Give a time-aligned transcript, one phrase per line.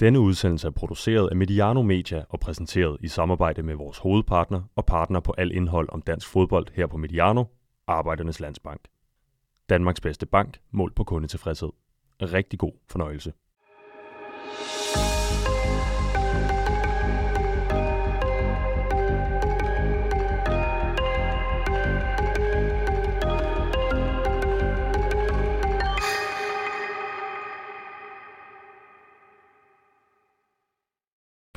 [0.00, 4.86] Denne udsendelse er produceret af Mediano Media og præsenteret i samarbejde med vores hovedpartner og
[4.86, 7.44] partner på al indhold om dansk fodbold her på Mediano,
[7.86, 8.80] Arbejdernes Landsbank.
[9.68, 11.70] Danmarks bedste bank, mål på kundetilfredshed.
[12.22, 13.32] Rigtig god fornøjelse.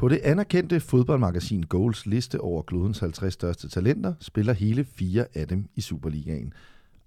[0.01, 5.47] På det anerkendte fodboldmagasin Goals liste over klodens 50 største talenter, spiller hele fire af
[5.47, 6.53] dem i Superligaen.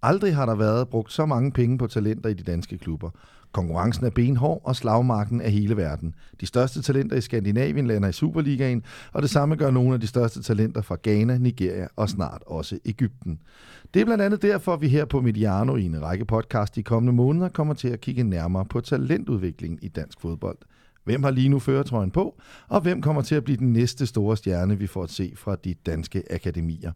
[0.02, 3.10] Aldrig har der været brugt så mange penge på talenter i de danske klubber.
[3.52, 6.14] Konkurrencen er benhård, og slagmarken er hele verden.
[6.40, 10.06] De største talenter i Skandinavien lander i Superligaen, og det samme gør nogle af de
[10.06, 13.38] største talenter fra Ghana, Nigeria og snart også Ægypten.
[13.94, 16.82] Det er blandt andet derfor, at vi her på Mediano i en række podcast de
[16.82, 20.58] kommende måneder kommer til at kigge nærmere på talentudviklingen i dansk fodbold.
[21.04, 24.36] Hvem har lige nu føretrøjen på, og hvem kommer til at blive den næste store
[24.36, 26.92] stjerne, vi får at se fra de danske akademier?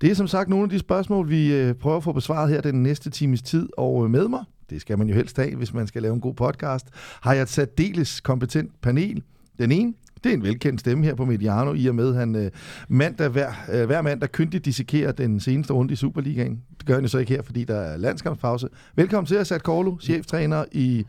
[0.00, 2.60] Det er som sagt nogle af de spørgsmål, vi øh, prøver at få besvaret her
[2.60, 5.74] den næste times tid, og øh, med mig, det skal man jo helst have, hvis
[5.74, 6.86] man skal lave en god podcast,
[7.20, 9.22] har jeg et særdeles kompetent panel.
[9.58, 12.50] Den ene, det er en velkendt stemme her på Mediano, i og med han øh,
[12.88, 16.62] mandag, hver, øh, hver mandag kyndigt dissekerer den seneste runde i Superligaen.
[16.78, 18.68] Det gør han jo så ikke her, fordi der er landskampspause.
[18.96, 21.06] Velkommen til, Asat Korlu, cheftræner i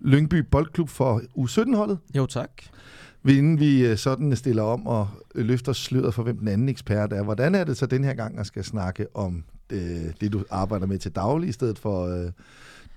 [0.00, 1.98] Lyngby Boldklub for U17-holdet.
[2.16, 2.50] Jo, tak.
[3.28, 7.22] Inden vi øh, sådan stiller om og løfter sløret for, hvem den anden ekspert er,
[7.22, 10.44] hvordan er det så den her gang at skal snakke om det, øh, det du
[10.50, 12.32] arbejder med til daglig, i stedet for øh,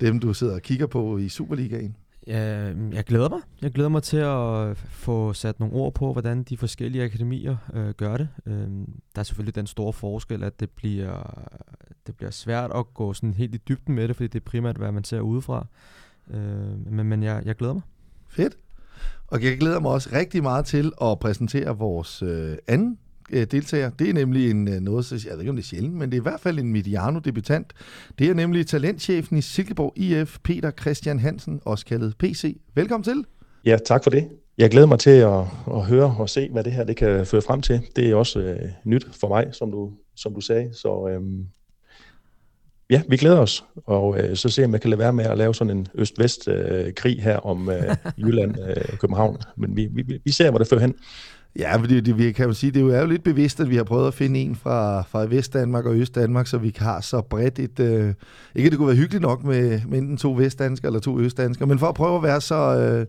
[0.01, 1.95] dem, du sidder og kigger på i Superligaen?
[2.27, 3.39] Ja, jeg glæder mig.
[3.61, 7.89] Jeg glæder mig til at få sat nogle ord på, hvordan de forskellige akademier øh,
[7.89, 8.27] gør det.
[8.45, 8.67] Øh,
[9.15, 11.43] der er selvfølgelig den store forskel, at det bliver,
[12.07, 14.77] det bliver svært at gå sådan helt i dybden med det, fordi det er primært,
[14.77, 15.67] hvad man ser udefra.
[16.33, 17.83] Øh, men men jeg, jeg glæder mig.
[18.29, 18.57] Fedt.
[19.27, 22.97] Og jeg glæder mig også rigtig meget til at præsentere vores øh, anden
[23.31, 23.89] øh, deltager.
[23.89, 26.11] Det er nemlig en øh, noget, så, jeg ved ikke om det er sjældent, men
[26.11, 27.73] det er i hvert fald en Mediano-debutant.
[28.19, 32.57] Det er nemlig talentchefen i Silkeborg IF, Peter Christian Hansen, også kaldet PC.
[32.75, 33.25] Velkommen til.
[33.65, 34.29] Ja, tak for det.
[34.57, 37.41] Jeg glæder mig til at, at høre og se, hvad det her det kan føre
[37.41, 37.81] frem til.
[37.95, 40.73] Det er også øh, nyt for mig, som du, som du sagde.
[40.73, 41.47] Så øhm,
[42.89, 45.37] ja, vi glæder os, og øh, så ser om jeg kan lade være med at
[45.37, 49.37] lave sådan en øst-vest-krig øh, her om øh, Jylland øh, København.
[49.57, 50.95] Men vi, vi, vi ser, hvor det fører hen.
[51.59, 53.83] Ja, fordi det, vi kan jo sige, det er jo lidt bevidst, at vi har
[53.83, 57.79] prøvet at finde en fra, fra Vestdanmark og Østdanmark, så vi har så bredt et...
[57.79, 58.13] Øh,
[58.55, 61.67] ikke at det kunne være hyggeligt nok med, med enten to vestdanskere eller to østdanskere,
[61.67, 63.05] men for at prøve at være så, øh,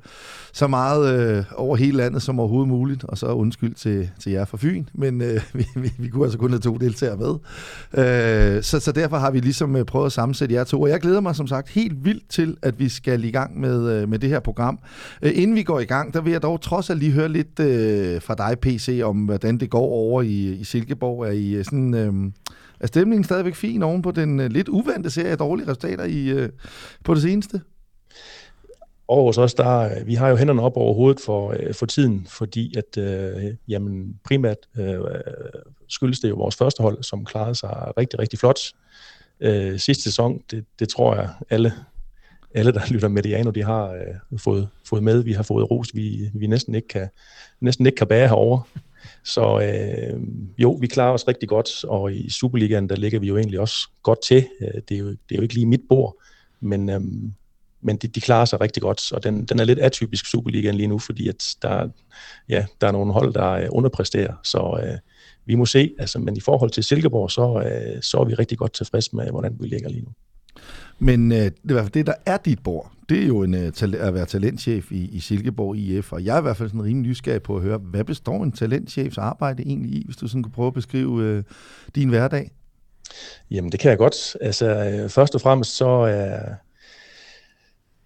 [0.53, 4.45] så meget øh, over hele landet som overhovedet muligt, og så undskyld til, til jer
[4.45, 7.35] fra Fyn, men øh, vi, vi, vi kunne altså kun have to deltagere med.
[8.57, 11.01] Øh, så, så derfor har vi ligesom øh, prøvet at sammensætte jer to, og jeg
[11.01, 14.19] glæder mig som sagt helt vildt til, at vi skal i gang med, øh, med
[14.19, 14.79] det her program.
[15.23, 17.61] Øh, inden vi går i gang, der vil jeg dog trods alt lige høre lidt
[17.61, 21.27] øh, fra dig, PC, om hvordan det går over i, i Silkeborg.
[21.27, 22.33] Er, I øh, sådan, øh,
[22.81, 26.29] er stemningen stadigvæk fin oven på den øh, lidt uvante serie af dårlige resultater i,
[26.29, 26.49] øh,
[27.05, 27.61] på det seneste?
[29.09, 31.87] Og hos os, der, øh, vi har jo hænderne op over hovedet for, øh, for
[31.87, 34.99] tiden, fordi at, øh, jamen, primært øh,
[35.89, 38.61] skyldes det jo vores første hold, som klarede sig rigtig, rigtig flot.
[39.41, 41.73] Øh, sidste sæson, det, det tror jeg alle,
[42.55, 45.23] alle der lytter med Mediano, de har øh, fået, fået med.
[45.23, 47.09] Vi har fået ros, vi, vi næsten ikke kan,
[47.65, 48.63] næsten ikke kan bære herovre.
[49.25, 50.21] Så øh,
[50.59, 53.89] jo, vi klarer os rigtig godt, og i Superligaen, der ligger vi jo egentlig også
[54.03, 54.47] godt til.
[54.61, 56.17] Øh, det er jo, det er jo ikke lige mit bord,
[56.61, 57.01] men, øh,
[57.81, 60.87] men de, de klarer sig rigtig godt, og den, den er lidt atypisk Superligaen lige
[60.87, 61.89] nu, fordi at der,
[62.49, 64.99] ja, der er nogle hold, der øh, underpræsterer, så øh,
[65.47, 68.59] vi må se, altså, men i forhold til Silkeborg, så, øh, så er vi rigtig
[68.59, 70.11] godt tilfredse med, hvordan vi ligger lige nu.
[70.99, 72.91] Men øh, det er i hvert fald det, der er dit bord.
[73.09, 76.39] Det er jo en, øh, at være talentchef i, i Silkeborg IF, og jeg er
[76.39, 79.91] i hvert fald sådan rimelig nysgerrig på at høre, hvad består en talentchefs arbejde egentlig
[79.91, 81.43] i, hvis du sådan kunne prøve at beskrive øh,
[81.95, 82.51] din hverdag?
[83.51, 84.37] Jamen, det kan jeg godt.
[84.41, 86.55] Altså, øh, først og fremmest så, øh,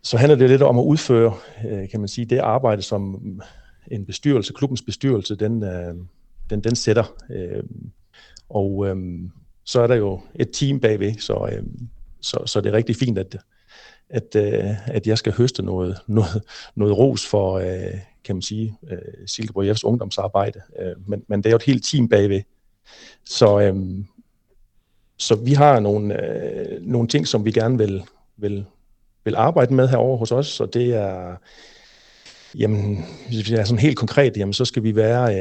[0.03, 1.35] så handler det lidt om at udføre,
[1.71, 3.23] øh, kan man sige, det arbejde, som
[3.91, 5.95] en bestyrelse, klubbens bestyrelse, den, øh,
[6.51, 7.15] den, den sætter.
[7.31, 7.63] Øh,
[8.49, 8.97] og øh,
[9.65, 11.63] så er der jo et team bagved, så øh,
[12.21, 13.37] så, så det er rigtig fint, at,
[14.11, 16.43] at, øh, at jeg skal høste noget, noget,
[16.75, 20.61] noget ros for, øh, kan man sige, øh, Silkeborg Jeffs ungdomsarbejde.
[21.07, 22.43] men, men det er jo et helt team bagved.
[23.25, 24.07] Så, øhm,
[25.17, 26.21] så vi har nogle,
[26.81, 28.03] nogle ting, som vi gerne vil,
[28.37, 28.65] vil,
[29.25, 31.37] vil arbejde med herovre hos os, og det er,
[32.55, 35.35] jamen, hvis vi er sådan helt konkret, jamen, så skal vi være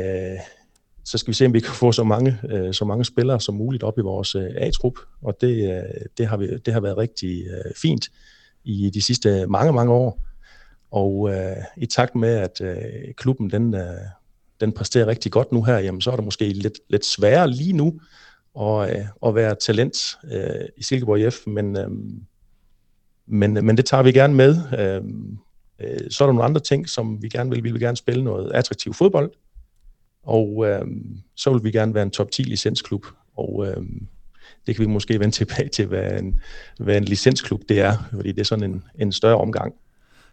[1.07, 3.55] så skal vi se, om vi kan få så mange, øh, så mange spillere som
[3.55, 6.97] muligt op i vores øh, A-trup, og det, øh, det, har vi, det har været
[6.97, 8.09] rigtig øh, fint
[8.63, 10.21] i de sidste mange, mange år.
[10.91, 13.81] Og øh, i takt med, at øh, klubben den, øh,
[14.59, 17.73] den præsterer rigtig godt nu her, jamen, så er det måske lidt, lidt sværere lige
[17.73, 17.99] nu
[18.59, 21.89] at, øh, at være talent øh, i Silkeborg IF, men, øh,
[23.27, 24.57] men, men det tager vi gerne med.
[24.79, 25.03] Øh,
[25.79, 27.63] øh, så er der nogle andre ting, som vi gerne vil.
[27.63, 29.31] Vi vil gerne spille noget attraktiv fodbold,
[30.27, 30.87] og øh,
[31.35, 33.05] så vil vi gerne være en top 10 licensklub,
[33.37, 33.83] og øh,
[34.67, 36.39] det kan vi måske vende tilbage til, hvad en,
[36.79, 39.73] hvad en licensklub det er, fordi det er sådan en, en større omgang.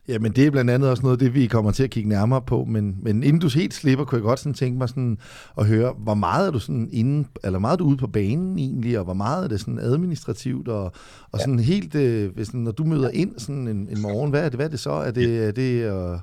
[0.08, 2.42] Ja, men det er blandt andet også noget det, vi kommer til at kigge nærmere
[2.42, 2.64] på.
[2.64, 5.18] Men, men inden du helt slipper, kunne jeg godt sådan tænke mig sådan
[5.58, 8.58] at høre, hvor meget er du sådan inde, eller meget er du ude på banen
[8.58, 10.92] egentlig, og hvor meget er det sådan administrativt, og,
[11.32, 11.64] og sådan ja.
[11.64, 14.66] helt, øh, hvis, når du møder ind sådan en, en morgen, hvad er det, hvad
[14.66, 14.90] er det så?
[14.90, 16.20] Er det, er det at,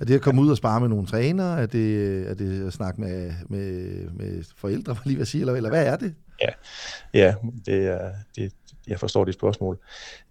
[0.00, 1.62] er det at komme ud og spare med nogle trænere?
[1.62, 5.54] Er det, er det at snakke med, med, med forældre, for lige at sige, eller,
[5.54, 6.14] eller hvad er det?
[6.42, 6.48] Ja,
[7.14, 7.34] ja
[7.66, 8.52] det er, det,
[8.86, 9.78] jeg forstår dit spørgsmål.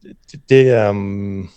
[0.04, 1.50] Det, det er, um,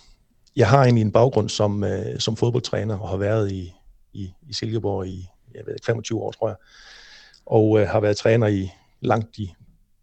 [0.55, 1.89] jeg har egentlig en baggrund som, uh,
[2.19, 3.73] som fodboldtræner og har været i,
[4.13, 6.57] i, i Silkeborg i jeg ved, 25 år, tror jeg.
[7.45, 8.69] Og uh, har været træner i
[9.01, 9.49] langt de,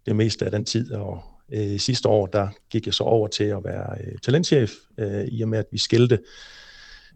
[0.07, 0.93] det meste af den tid.
[0.93, 1.23] Og
[1.57, 5.43] uh, sidste år, der gik jeg så over til at være uh, talentchef, uh, i
[5.43, 6.19] og med at vi skilte.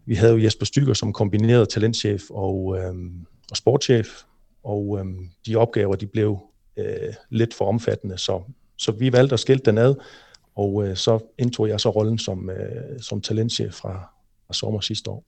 [0.05, 2.93] Vi havde jo Jesper Stykker som kombineret talentchef og, øh,
[3.51, 4.07] og sportschef,
[4.63, 5.05] og øh,
[5.45, 6.39] de opgaver, de blev
[6.77, 8.41] øh, lidt for omfattende, så,
[8.77, 9.95] så vi valgte at skille den ad,
[10.55, 14.09] og øh, så indtog jeg så rollen som, øh, som talentchef fra,
[14.47, 15.25] fra sommer sidste år.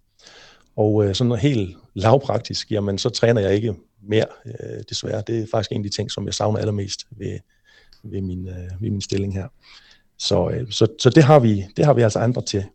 [0.75, 5.23] Og øh, sådan noget helt lavpraktisk, jamen så træner jeg ikke mere, øh, desværre.
[5.27, 7.39] Det er faktisk en af de ting, som jeg savner allermest ved,
[8.03, 9.47] ved, min, øh, ved min stilling her.
[10.17, 12.65] Så, øh, så, så det, har vi, det har vi altså andre til.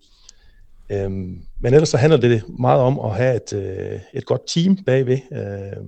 [0.93, 4.77] Øhm, men ellers så handler det meget om at have et, øh, et godt team
[4.77, 5.19] bagved.
[5.33, 5.85] Øh,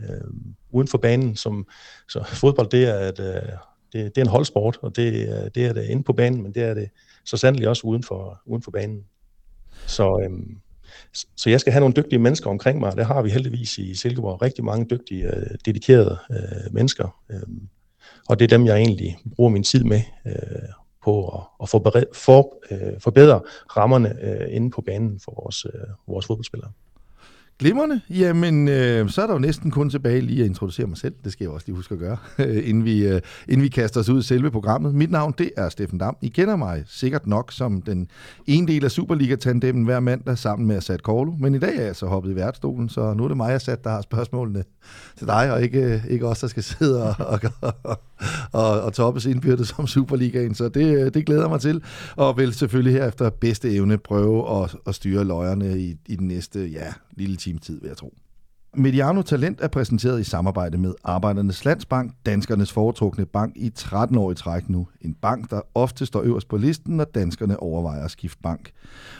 [0.00, 0.30] øh,
[0.70, 1.36] uden for banen.
[1.36, 1.66] Som,
[2.08, 3.52] så fodbold, det er, et, øh,
[3.92, 6.54] det, det er en holdsport, og det, øh, det er det inde på banen, men
[6.54, 6.88] det er det
[7.24, 9.04] så sandelig også uden for, uden for banen.
[9.86, 10.30] Så, øh,
[11.36, 14.42] så jeg skal have nogle dygtige mennesker omkring mig, det har vi heldigvis i Silkeborg.
[14.42, 17.22] Rigtig mange dygtige, øh, dedikerede øh, mennesker.
[17.30, 17.42] Øh,
[18.28, 20.32] og det er dem, jeg egentlig bruger min tid med øh,
[21.06, 23.40] på at, at forbedre, for, øh, forbedre
[23.76, 26.70] rammerne øh, inde på banen for vores, øh, vores fodboldspillere.
[27.58, 28.00] Glimrende.
[28.10, 31.14] Jamen, øh, så er der jo næsten kun tilbage lige at introducere mig selv.
[31.24, 32.16] Det skal jeg også lige huske at gøre,
[32.68, 34.94] inden, vi, øh, inden vi kaster os ud i selve programmet.
[34.94, 36.16] Mit navn, det er Steffen Dam.
[36.22, 38.08] I kender mig sikkert nok som den
[38.46, 41.32] ene del af Superliga-tandemmen hver mandag sammen med Asat Korlo.
[41.38, 43.84] Men i dag er jeg så hoppet i værtstolen, så nu er det mig, Asat,
[43.84, 44.64] der har spørgsmålene
[45.18, 47.40] til dig, og ikke, øh, ikke os, der skal sidde og, og,
[47.82, 48.00] og,
[48.52, 50.54] og, og toppes indbyrdes som Superligaen.
[50.54, 51.82] Så det, øh, det glæder mig til,
[52.16, 56.28] og vil selvfølgelig her efter bedste evne prøve at, at styre løjerne i, i den
[56.28, 58.14] næste, ja, lille time tid, vil jeg tro.
[58.78, 64.32] Mediano Talent er præsenteret i samarbejde med Arbejdernes Landsbank, danskernes foretrukne bank i 13 år
[64.32, 64.88] i træk nu.
[65.00, 68.70] En bank, der ofte står øverst på listen, når danskerne overvejer at skifte bank.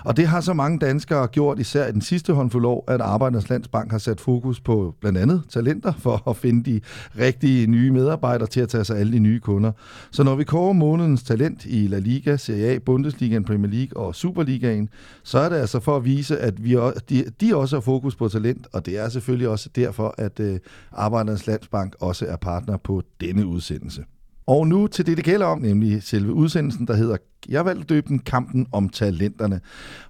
[0.04, 3.48] Og det har så mange danskere gjort, især i den sidste håndfuld år, at Arbejdernes
[3.48, 6.80] Landsbank har sat fokus på blandt andet talenter for at finde de
[7.18, 9.72] rigtige nye medarbejdere til at tage sig alle de nye kunder.
[10.10, 14.14] Så når vi kårer månedens talent i La Liga, Serie A, Bundesligaen, Premier League og
[14.14, 14.88] Superligaen,
[15.22, 18.28] så er det altså for at vise, at vi, de, de også har fokus på
[18.28, 20.60] talent, og det er selvfølgelig selvfølgelig også derfor, at øh,
[20.93, 24.04] Arbejdernes Landsbank også er partner på denne udsendelse.
[24.46, 27.16] Og nu til det, det gælder om, nemlig selve udsendelsen, der hedder,
[27.48, 29.61] jeg valgte at døbe den Kampen om Talenterne.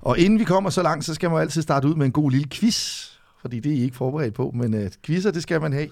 [0.00, 2.30] Og inden vi kommer så langt, så skal man altid starte ud med en god
[2.30, 3.10] lille quiz,
[3.40, 5.88] fordi det er I ikke forberedt på, men uh, quizzer, det skal man have.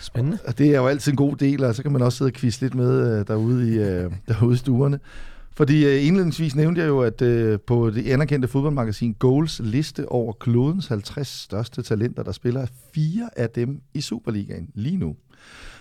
[0.00, 0.38] Spændende.
[0.46, 2.32] Og det er jo altid en god del, og så kan man også sidde og
[2.32, 5.00] quiz lidt med uh, derude, i, uh, derude i stuerne.
[5.56, 10.32] Fordi uh, indledningsvis nævnte jeg jo, at øh, på det anerkendte fodboldmagasin Goals liste over
[10.32, 15.16] klodens 50 største talenter, der spiller fire af dem i Superligaen lige nu.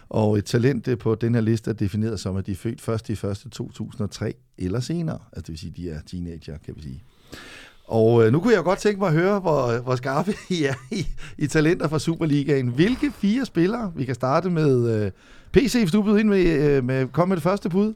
[0.10, 2.82] Og et talent øh, på den her liste er defineret som, at de er født
[2.82, 5.20] først i første 2003 eller senere.
[5.32, 7.04] Altså det vil sige, at de er teenager, kan vi sige.
[7.88, 11.08] Og nu kunne jeg godt tænke mig at høre, hvor, hvor skarpe I er i,
[11.38, 12.68] i talenter fra Superligaen.
[12.68, 13.92] Hvilke fire spillere?
[13.96, 15.12] Vi kan starte med
[15.52, 17.94] PC, hvis du byder ind med, uh, med kom med det første bud.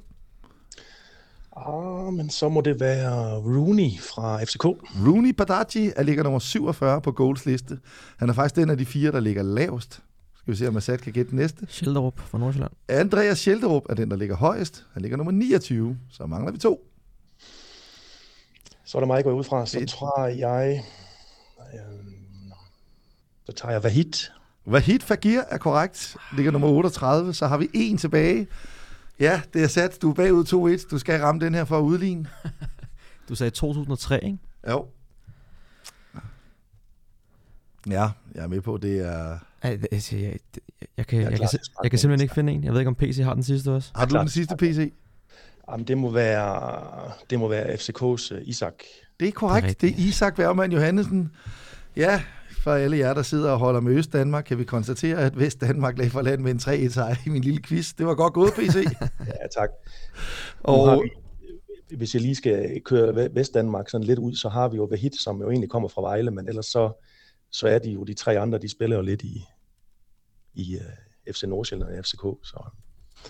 [1.66, 4.66] Ah, men så må det være Rooney fra FCK.
[5.06, 7.80] Rooney Badaji er ligger nummer 47 på goals liste.
[8.18, 10.00] Han er faktisk den af de fire, der ligger lavest.
[10.36, 11.68] Skal vi se, om Assad kan gætte den næste.
[11.70, 12.72] Schilderup fra Nordsjælland.
[12.90, 14.86] Andreas Schilderup er den, der ligger højest.
[14.94, 15.98] Han ligger nummer 29.
[16.12, 16.88] Så mangler vi to.
[18.86, 19.66] Så er der mig, går ud fra.
[19.66, 20.84] Så tror jeg...
[21.74, 21.80] Øh,
[23.46, 24.14] så tager jeg Vahid.
[24.66, 26.16] Vahid Fagir er korrekt.
[26.36, 27.34] Ligger nummer 38.
[27.34, 28.48] Så har vi en tilbage.
[29.20, 30.02] Ja, det er sat.
[30.02, 30.90] Du er bagud 2-1.
[30.92, 32.26] Du skal ramme den her for at udligne.
[33.30, 34.38] du sagde 2003, ikke?
[34.70, 34.86] Jo.
[37.90, 39.38] Ja, jeg er med på, det er...
[39.62, 40.40] Altså, jeg, jeg,
[40.98, 42.64] jeg, kan, jeg, jeg, kan, jeg kan simpelthen ikke finde en.
[42.64, 43.92] Jeg ved ikke, om PC har den sidste også.
[43.96, 44.94] Har du den sidste PC?
[45.72, 48.74] Jamen, det må være, det må være FCK's uh, Isak.
[49.20, 49.82] Det er korrekt.
[49.82, 51.32] Det er, det er Isak Værmann Johannesen.
[51.96, 52.22] Ja,
[52.68, 56.12] for alle jer, der sidder og holder med Øst-Danmark, kan vi konstatere, at Vest-Danmark lagde
[56.12, 57.94] for land med en 3 sejr i min lille quiz.
[57.94, 58.76] Det var godt gået, PC.
[59.32, 59.70] ja, tak.
[60.60, 61.06] Og
[61.98, 65.42] hvis jeg lige skal køre Vest-Danmark sådan lidt ud, så har vi jo Vahid, som
[65.42, 67.08] jo egentlig kommer fra Vejle, men ellers så,
[67.52, 69.46] så er de jo de tre andre, de spiller jo lidt i,
[70.54, 70.82] i uh,
[71.28, 72.48] øh, FC Nordsjælland og FCK.
[72.48, 72.70] Så.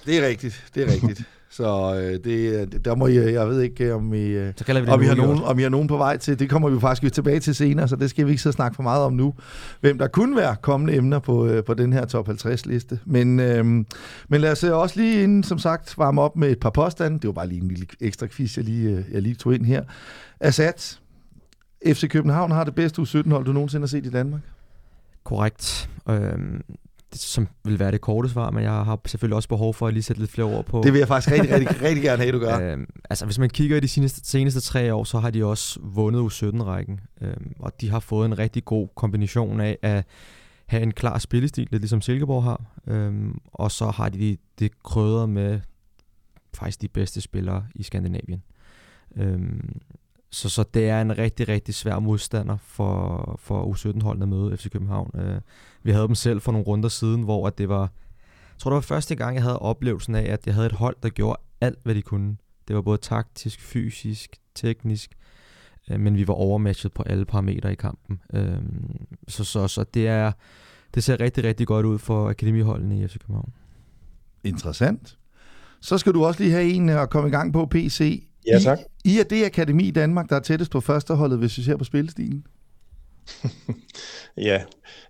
[0.06, 1.22] Det er rigtigt, det er rigtigt.
[1.50, 5.02] Så øh, det, der må I, jeg ved ikke, om I, øh, så vi om,
[5.02, 6.40] I har nogen, om I har nogen på vej til.
[6.40, 8.84] Det kommer vi faktisk tilbage til senere, så det skal vi ikke så snakke for
[8.84, 9.34] meget om nu.
[9.82, 13.00] Hvem der kunne være kommende emner på, øh, på den her top 50-liste.
[13.06, 13.66] Men, øh,
[14.28, 17.20] men lad os også lige inden, som sagt, varme op med et par påstande.
[17.20, 19.66] Det var bare lige en lille ekstra quiz, jeg lige, øh, jeg lige tog ind
[19.66, 19.84] her.
[20.40, 20.98] Assad,
[21.86, 24.42] FC København har det bedste U17-hold, du nogensinde har set i Danmark.
[25.24, 25.90] Korrekt.
[26.10, 26.62] Øhm,
[27.14, 29.94] det, som vil være det korte svar, men jeg har selvfølgelig også behov for at
[29.94, 30.82] lige sætte lidt flere ord på.
[30.84, 32.60] Det vil jeg faktisk rigtig, rigtig, rigtig gerne have, du gør.
[32.60, 35.80] Øhm, altså, hvis man kigger i de seneste, seneste tre år, så har de også
[35.84, 40.06] vundet U17-rækken, øhm, og de har fået en rigtig god kombination af at
[40.66, 45.30] have en klar spillestil, lidt ligesom Silkeborg har, øhm, og så har de det krydret
[45.30, 45.60] med
[46.54, 48.44] faktisk de bedste spillere i Skandinavien.
[49.16, 49.80] Øhm,
[50.30, 54.70] så, så det er en rigtig, rigtig svær modstander for, for U17-holdene at møde FC
[54.70, 55.12] København.
[55.20, 55.42] Øh,
[55.84, 58.76] vi havde dem selv for nogle runder siden, hvor at det var, jeg tror det
[58.76, 61.80] var første gang, jeg havde oplevelsen af, at jeg havde et hold, der gjorde alt,
[61.84, 62.38] hvad de kunne.
[62.68, 65.12] Det var både taktisk, fysisk, teknisk,
[65.92, 68.22] øh, men vi var overmatchet på alle parametre i kampen.
[68.34, 68.58] Øh,
[69.28, 70.32] så, så, så det, er,
[70.96, 73.54] det ser rigtig, rigtig godt ud for akademiholdene i FC København.
[74.44, 75.18] Interessant.
[75.82, 78.28] Så skal du også lige have en at komme i gang på PC.
[78.48, 78.80] Ja, tak.
[79.04, 81.78] I, I er det akademi i Danmark, der er tættest på førsteholdet, hvis vi ser
[81.78, 82.46] på spillestilen?
[84.38, 84.64] ja,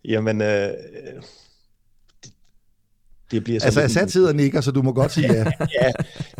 [0.05, 0.41] jamen...
[0.41, 0.73] Øh,
[2.23, 2.33] det,
[3.31, 5.51] det bliver altså, jeg satte sidder og nikker, så du må godt sige ja.
[5.81, 5.91] ja,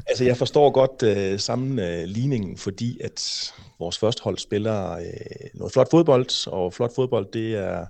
[0.08, 5.04] altså jeg forstår godt øh, sammenligningen, øh, fordi at vores første hold spiller øh,
[5.54, 7.86] noget flot fodbold, og flot fodbold, det er,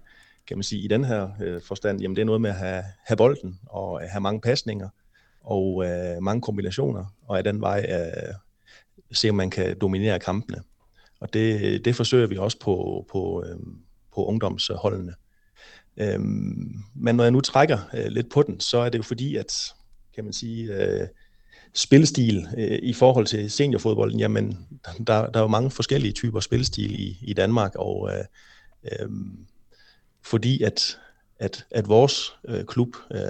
[0.48, 2.84] kan man sige, i den her øh, forstand, jamen det er noget med at have,
[3.06, 4.90] have bolden, og have mange pasninger,
[5.44, 8.34] og øh, mange kombinationer, og af den vej øh,
[9.12, 10.62] se, om man kan dominere kampene.
[11.20, 13.78] Og det, det forsøger vi også på, på, øhm,
[14.16, 15.14] på ungdomsholdene.
[15.98, 19.36] Øhm, men når jeg nu trækker øh, lidt på den, så er det jo fordi,
[19.36, 19.54] at
[20.16, 21.08] kan man sige, øh,
[21.74, 24.68] spilstil øh, i forhold til seniorfodbolden, jamen
[25.08, 28.24] der, der er jo mange forskellige typer spilstil i, i Danmark, og øh,
[28.92, 29.10] øh,
[30.24, 31.00] fordi at,
[31.40, 33.22] at, at vores øh, klub øh,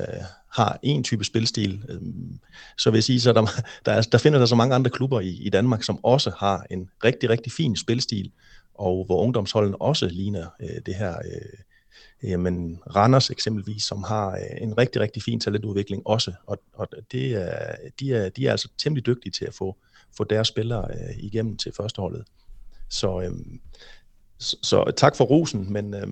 [0.52, 2.02] har en type spilstil, øh,
[2.78, 3.42] så vil jeg sige, så der,
[3.86, 6.66] der, er, der finder der så mange andre klubber i, i Danmark, som også har
[6.70, 8.32] en rigtig, rigtig fin spilstil,
[8.74, 11.16] og hvor ungdomsholden også ligner øh, det her.
[11.18, 11.60] Øh,
[12.24, 17.34] jamen, Randers eksempelvis, som har øh, en rigtig, rigtig fin talentudvikling også, og, og det
[17.34, 19.78] er, de, er, de er altså temmelig dygtige til at få,
[20.18, 22.24] få deres spillere øh, igennem til førsteholdet.
[22.90, 23.32] Så, øh,
[24.38, 26.08] så, så tak for rosen, men, øh,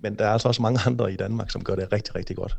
[0.00, 2.56] men der er altså også mange andre i Danmark, som gør det rigtig, rigtig godt.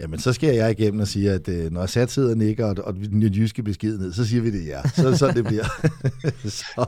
[0.00, 2.76] Jamen, så skal jeg igennem og sige, at øh, når sat sidder og nikker, og,
[2.84, 4.82] og den jyske besked ned, så siger vi det ja.
[4.88, 5.64] Så, så det bliver.
[6.60, 6.86] så.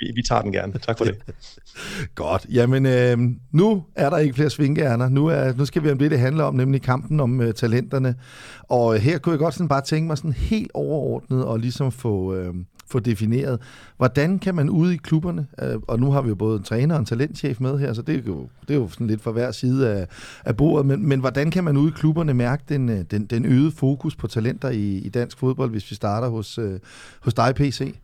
[0.00, 0.72] Vi, vi tager den gerne.
[0.72, 1.18] Tak for det.
[2.14, 2.46] Godt.
[2.50, 3.18] Jamen, øh,
[3.52, 5.08] nu er der ikke flere svingærner.
[5.08, 8.14] Nu, er, nu skal vi om det, det handler om, nemlig kampen om øh, talenterne.
[8.62, 12.34] Og her kunne jeg godt sådan bare tænke mig sådan helt overordnet og ligesom få...
[12.34, 12.54] Øh,
[12.90, 13.60] få defineret.
[13.96, 16.94] Hvordan kan man ude i klubberne, øh, og nu har vi jo både en træner
[16.94, 19.30] og en talentchef med her, så det er jo, det er jo sådan lidt fra
[19.30, 20.06] hver side af,
[20.44, 23.44] af bordet, men, men hvordan kan man ude i klubberne mærke den, øh, den, den
[23.44, 26.80] øgede fokus på talenter i, i dansk fodbold, hvis vi starter hos, øh,
[27.20, 27.94] hos dig, PC?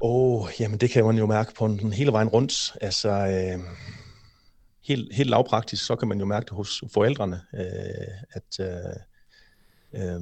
[0.00, 2.76] Åh, oh, jamen det kan man jo mærke på den hele vejen rundt.
[2.80, 3.64] Altså, øh,
[4.84, 8.96] helt, helt lavpraktisk, så kan man jo mærke det hos forældrene, øh, at øh,
[10.02, 10.20] øh,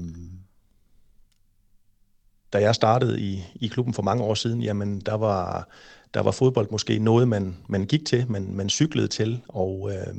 [2.52, 5.68] da jeg startede i, i klubben for mange år siden, jamen der var,
[6.14, 10.14] der var fodbold måske noget, man, man gik til, man, man cyklede til, og øh,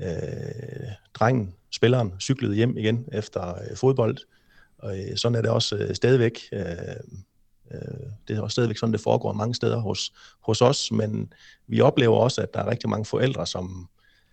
[0.00, 4.16] øh, drengen, spilleren, cyklede hjem igen efter øh, fodbold.
[4.78, 6.38] Og øh, sådan er det også øh, stadigvæk.
[6.52, 6.60] Øh,
[7.70, 11.32] øh, det er også stadigvæk sådan, det foregår mange steder hos, hos os, men
[11.66, 13.88] vi oplever også, at der er rigtig mange forældre, som,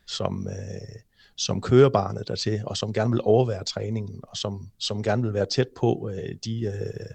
[0.08, 1.00] som øh,
[1.36, 5.34] som kører barnet dertil, og som gerne vil overvære træningen, og som, som gerne vil
[5.34, 7.10] være tæt på øh, de, øh,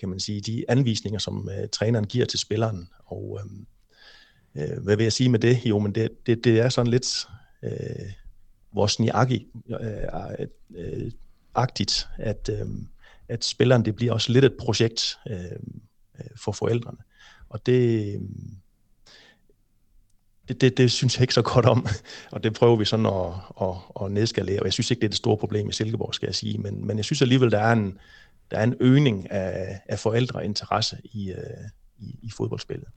[0.00, 2.88] kan man sige, de anvisninger, som øh, træneren giver til spilleren.
[3.06, 3.40] Og
[4.56, 5.66] øh, øh hvad vil jeg sige med det?
[5.66, 7.28] Jo, men det, det, det er sådan lidt
[7.62, 8.12] øh,
[8.74, 9.46] vores niaki,
[9.80, 11.10] øh, øh,
[11.54, 12.66] agtigt, at, øh,
[13.28, 15.36] at spilleren det bliver også lidt et projekt øh,
[16.18, 16.98] øh for forældrene.
[17.48, 18.20] Og det, øh,
[20.50, 21.86] det, det, det synes jeg ikke så godt om,
[22.32, 25.10] og det prøver vi sådan at, at, at nedskalere, og jeg synes ikke, det er
[25.10, 27.72] det store problem i Silkeborg, skal jeg sige, men, men jeg synes alligevel, der er
[27.72, 27.98] en,
[28.50, 31.36] der er en øgning af, af forældreinteresse i, øh,
[31.98, 32.88] i, i fodboldspillet.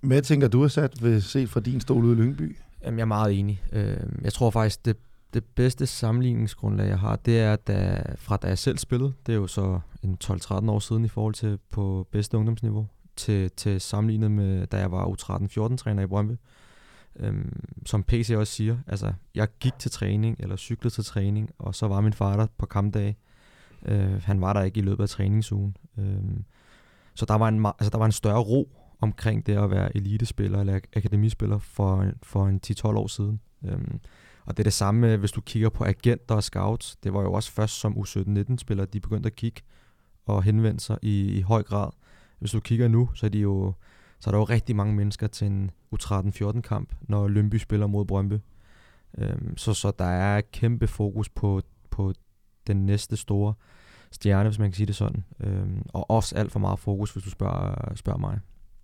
[0.00, 2.56] Hvad tænker du, sat ved set fra din stol ude i Lyngby?
[2.84, 3.62] Jamen, jeg er meget enig.
[3.72, 4.96] Øh, jeg tror faktisk, det,
[5.34, 9.12] det bedste sammenligningsgrundlag, jeg har, det er da, fra da jeg selv spillede.
[9.26, 13.50] Det er jo så en 12-13 år siden i forhold til på bedste ungdomsniveau, til,
[13.50, 16.34] til sammenlignet med, da jeg var U13-14-træner i Brøndby.
[17.16, 21.74] Øhm, som PC også siger, altså, jeg gik til træning, eller cyklede til træning, og
[21.74, 23.16] så var min far der på kampdag.
[23.86, 25.76] Øh, han var der ikke i løbet af træningsugen.
[25.98, 26.40] Øh,
[27.14, 28.68] så der var, en, altså, der var en større ro
[29.00, 33.40] omkring det at være elitespiller eller akademispiller for, for en 10-12 år siden.
[33.64, 34.00] Øhm,
[34.44, 36.96] og det er det samme, hvis du kigger på agenter og scouts.
[36.96, 39.62] Det var jo også først som U17-19-spillere, de begyndte at kigge
[40.26, 41.90] og henvende sig i, i høj grad.
[42.42, 43.72] Hvis du kigger nu, så er, de jo,
[44.20, 48.38] så er der jo rigtig mange mennesker til en U13-14-kamp, når Lønby spiller mod Brøndby.
[49.18, 52.12] Øhm, så, så der er kæmpe fokus på, på
[52.66, 53.54] den næste store
[54.10, 55.24] stjerne, hvis man kan sige det sådan.
[55.40, 58.38] Øhm, og også alt for meget fokus, hvis du spørger, spørger mig.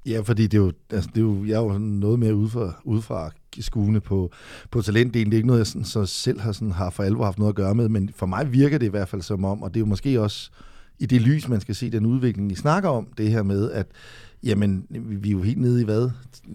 [0.07, 2.81] Ja, fordi det er jo, altså, det er jo, jeg er jo noget mere udefra,
[2.85, 4.33] udefra skuende på,
[4.71, 5.27] på talentdelen.
[5.27, 7.53] Det er ikke noget, jeg sådan, så selv har, sådan, har for alvor haft noget
[7.53, 9.81] at gøre med, men for mig virker det i hvert fald som om, og det
[9.81, 10.51] er jo måske også
[10.99, 13.87] i det lys, man skal se den udvikling, I snakker om, det her med, at
[14.43, 16.11] jamen, vi er jo helt nede i hvad?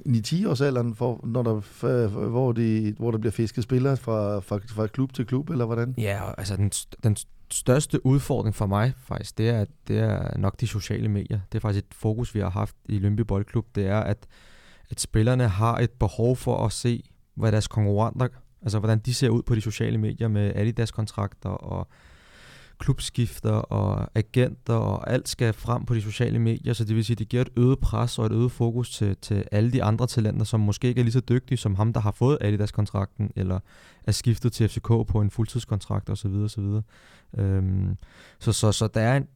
[0.08, 4.60] 9-10 års alderen, for, når der, hvor, de, hvor der bliver fisket spillere fra, fra,
[4.68, 5.96] fra klub til klub, eller hvordan?
[5.98, 6.72] Ja, altså den,
[7.04, 7.18] den
[7.52, 11.40] største udfordring for mig faktisk, det er, det er nok de sociale medier.
[11.52, 13.66] Det er faktisk et fokus, vi har haft i Lønby Boldklub.
[13.76, 14.28] Det er, at,
[14.90, 17.04] at spillerne har et behov for at se,
[17.36, 18.28] hvad deres konkurrenter,
[18.62, 21.88] altså hvordan de ser ud på de sociale medier med Adidas-kontrakter og
[22.84, 27.16] klubskifter og agenter og alt skal frem på de sociale medier, så det vil sige,
[27.16, 30.08] at det giver et øget pres og et øget fokus til, til alle de andre
[30.08, 33.60] talenter, som måske ikke er lige så dygtige som ham, der har fået Adidas-kontrakten, eller
[34.08, 36.34] er skiftet til FCK på en fuldtidskontrakt osv.
[36.34, 36.82] osv.
[37.38, 37.98] Øhm,
[38.40, 39.28] så, så, så der er en,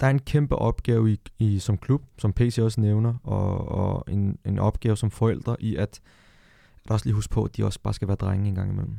[0.00, 4.04] der er en kæmpe opgave i, i som klub, som PC også nævner, og, og
[4.08, 6.00] en, en opgave som forældre i at,
[6.84, 8.96] at også lige huske på, at de også bare skal være drenge en gang imellem.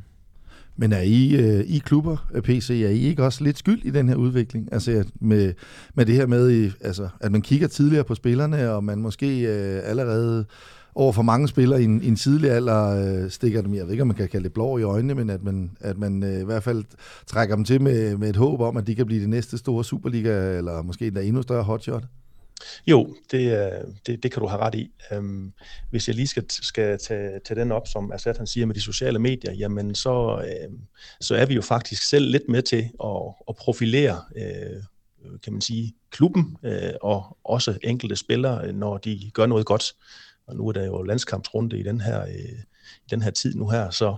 [0.76, 3.90] Men er I, øh, I klubber, øh, PC, er I ikke også lidt skyld i
[3.90, 4.68] den her udvikling?
[4.72, 5.52] Altså med,
[5.94, 9.80] med det her med, altså, at man kigger tidligere på spillerne, og man måske øh,
[9.84, 10.44] allerede
[10.94, 13.90] over for mange spillere i en, i en tidlig alder øh, stikker dem, jeg ved
[13.90, 16.40] ikke, om man kan kalde det blå i øjnene, men at man, at man øh,
[16.40, 16.84] i hvert fald
[17.26, 19.84] trækker dem til med, med et håb om, at de kan blive det næste store
[19.84, 22.04] Superliga, eller måske endda endnu større hotshot.
[22.86, 24.90] Jo, det, øh, det, det kan du have ret i.
[25.12, 25.52] Øhm,
[25.90, 28.80] hvis jeg lige skal, skal tage, tage den op, som Assad han siger med de
[28.80, 30.74] sociale medier, jamen så, uh,
[31.20, 34.82] så er vi jo faktisk selv lidt med til at, at profilere, øh,
[35.44, 39.92] kan man sige, klubben øh, og også enkelte spillere, øh, når de gør noget godt.
[40.46, 42.58] Og nu er der jo landskampsrunde i den her, øh,
[43.06, 44.16] i den her tid nu her, så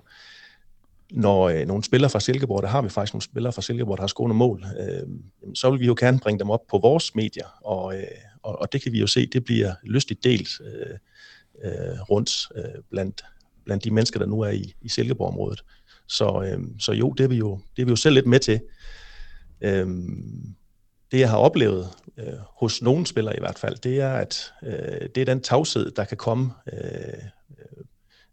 [1.11, 4.03] når øh, nogle spillere fra Silkeborg, der har vi faktisk nogle spillere fra Silkeborg, der
[4.03, 5.09] har skående mål, øh,
[5.55, 8.07] så vil vi jo gerne bringe dem op på vores medier, og, øh,
[8.43, 10.99] og, og det kan vi jo se, det bliver lystigt delt øh,
[11.65, 13.25] øh, rundt øh, blandt,
[13.65, 15.65] blandt de mennesker, der nu er i, i Silkeborg-området.
[16.09, 18.41] Så, øh, så jo, det er, vi jo, det er vi jo selv lidt med
[18.41, 18.61] til.
[19.61, 19.89] Øh,
[21.13, 25.09] det jeg har oplevet øh, hos nogle spillere i hvert fald, det er, at øh,
[25.15, 27.23] det er den tavshed, der kan komme, øh,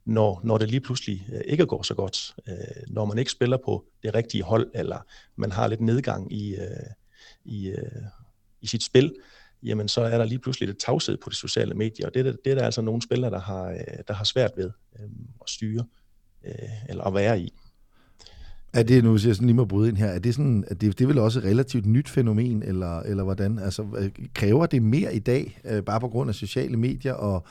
[0.05, 2.35] når, når det lige pludselig øh, ikke går så godt.
[2.47, 6.55] Øh, når man ikke spiller på det rigtige hold, eller man har lidt nedgang i,
[6.55, 6.89] øh,
[7.45, 8.01] i, øh,
[8.61, 9.15] i sit spil,
[9.63, 12.37] jamen så er der lige pludselig lidt tavshed på de sociale medier, og det, det,
[12.45, 15.05] det er der altså nogle spillere, der har, øh, der har svært ved øh,
[15.41, 15.85] at styre,
[16.45, 16.53] øh,
[16.89, 17.53] eller at være i.
[18.73, 20.81] Er det, nu siger jeg sådan lige må bryde ind her, er det sådan, at
[20.81, 23.59] det, det er vel også et relativt nyt fænomen, eller, eller hvordan?
[23.59, 27.45] Altså, øh, kræver det mere i dag, øh, bare på grund af sociale medier, og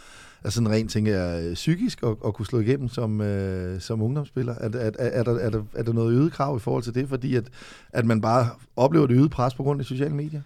[0.45, 4.03] altså sådan rent, tænker jeg, øh, psykisk at, at kunne slå igennem som, øh, som
[4.03, 4.55] ungdomsspiller?
[4.55, 7.09] Er, er, er, der, er, der, er der noget øget krav i forhold til det,
[7.09, 7.49] fordi at,
[7.93, 10.43] at man bare oplever det øget pres på grund af sociale medier?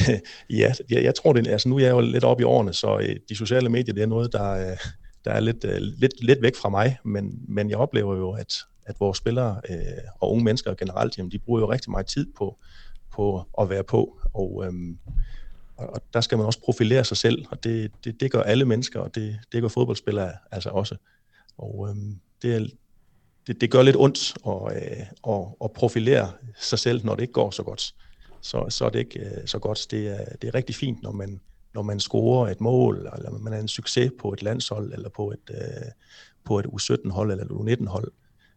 [0.50, 2.98] ja, jeg, jeg tror det, altså nu er jeg jo lidt oppe i årene, så
[2.98, 4.76] øh, de sociale medier, det er noget, der, øh,
[5.24, 8.54] der er lidt, øh, lidt, lidt væk fra mig, men, men jeg oplever jo, at,
[8.86, 9.76] at vores spillere øh,
[10.20, 12.58] og unge mennesker generelt, jamen, de bruger jo rigtig meget tid på,
[13.12, 14.98] på at være på, og, øhm,
[15.76, 19.00] og der skal man også profilere sig selv, og det, det, det gør alle mennesker,
[19.00, 20.96] og det, det gør fodboldspillere altså også.
[21.58, 22.66] Og øhm, det, er,
[23.46, 27.32] det, det gør lidt ondt at, øh, at, at profilere sig selv, når det ikke
[27.32, 27.94] går så godt.
[28.46, 29.86] Så, så er det ikke øh, så godt.
[29.90, 31.40] Det er, det er rigtig fint, når man,
[31.74, 35.30] når man scorer et mål, eller man er en succes på et landshold, eller på
[35.30, 35.90] et, øh,
[36.44, 38.12] på et U17-hold, eller et U19-hold.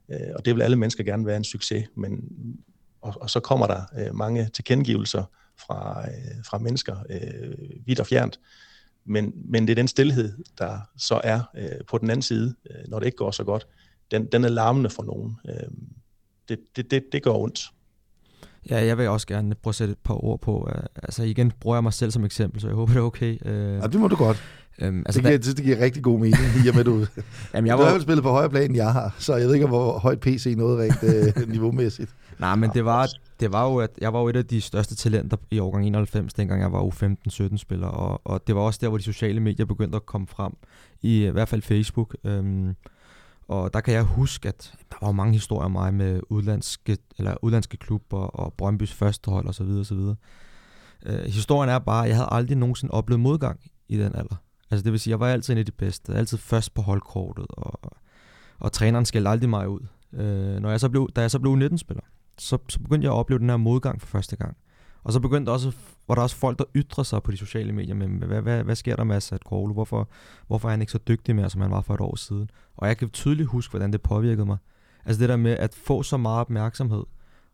[0.10, 2.32] Øh, og det vil alle mennesker gerne være en succes, men
[3.02, 5.24] og, og så kommer der øh, mange tilkendegivelser
[5.58, 8.40] fra, øh, fra mennesker øh, vidt og fjernt.
[9.06, 12.88] Men, men det er den stillhed, der så er øh, på den anden side, øh,
[12.88, 13.68] når det ikke går så godt.
[14.12, 15.36] Den, den er larmende for nogen.
[15.50, 15.70] Øh,
[16.50, 17.72] det, det, det, det gør ondt.
[18.70, 20.58] Ja, jeg vil også gerne prøve at sætte et par ord på.
[20.58, 23.38] Uh, altså igen bruger jeg mig selv som eksempel, så jeg håber, det er okay.
[23.46, 24.44] Uh, ja, det må du godt.
[24.88, 27.06] Um, altså, det, giver, det, det giver rigtig god mening, i og med du...
[27.54, 27.84] Jamen, jeg var...
[27.84, 30.00] Du har jo spillet på højere plan, end jeg har, så jeg ved ikke, hvor
[30.00, 32.12] højt PC noget rent uh, niveaumæssigt.
[32.40, 34.96] Nej, men det var, det var jo, at jeg var jo et af de største
[34.96, 38.88] talenter i årgang 91, dengang jeg var U15-17 spiller, og, og det var også der,
[38.88, 40.54] hvor de sociale medier begyndte at komme frem,
[41.02, 42.16] i, i hvert fald Facebook.
[42.24, 42.76] Um,
[43.50, 47.36] og der kan jeg huske, at der var mange historier om mig med udlandske, eller
[47.42, 49.68] udlandske klubber og Brøndbys førstehold osv.
[49.68, 50.00] osv.
[51.06, 54.36] Øh, historien er bare, at jeg havde aldrig nogensinde oplevet modgang i den alder.
[54.72, 57.46] Altså det vil sige, jeg var altid en af de bedste, altid først på holdkortet,
[57.50, 57.92] og,
[58.60, 59.80] og træneren skældte aldrig mig ud.
[60.14, 62.04] Øh, når jeg så blev, da jeg så blev 19-spiller,
[62.38, 64.58] så, så begyndte jeg at opleve den her modgang for første gang.
[65.04, 65.72] Og så begyndte også,
[66.10, 68.76] var der også folk, der ytrer sig på de sociale medier med, hvad, hvad, hvad
[68.76, 69.74] sker der med Assad Korlu?
[69.74, 70.10] Hvorfor,
[70.48, 72.50] hvorfor er han ikke så dygtig mere, som han var for et år siden?
[72.78, 74.58] Og jeg kan tydeligt huske, hvordan det påvirkede mig.
[75.06, 77.04] Altså det der med at få så meget opmærksomhed,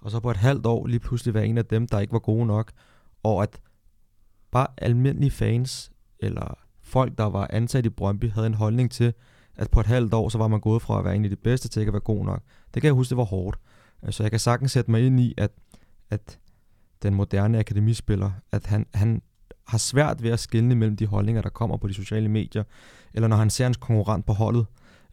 [0.02, 2.20] og så på et halvt år lige pludselig være en af dem, der ikke var
[2.20, 2.72] gode nok,
[3.24, 3.62] og at
[4.52, 9.14] bare almindelige fans, eller folk, der var ansat i Brøndby, havde en holdning til,
[9.56, 11.36] at på et halvt år, så var man gået fra at være en af de
[11.36, 12.42] bedste til ikke at være god nok.
[12.74, 13.60] Det kan jeg huske, det var hårdt.
[14.10, 15.52] Så jeg kan sagtens sætte mig ind i, at,
[16.10, 16.40] at
[17.06, 19.22] den moderne akademispiller, at han, han
[19.68, 22.64] har svært ved at skille mellem de holdninger, der kommer på de sociale medier,
[23.14, 24.66] eller når han ser hans konkurrent på holdet,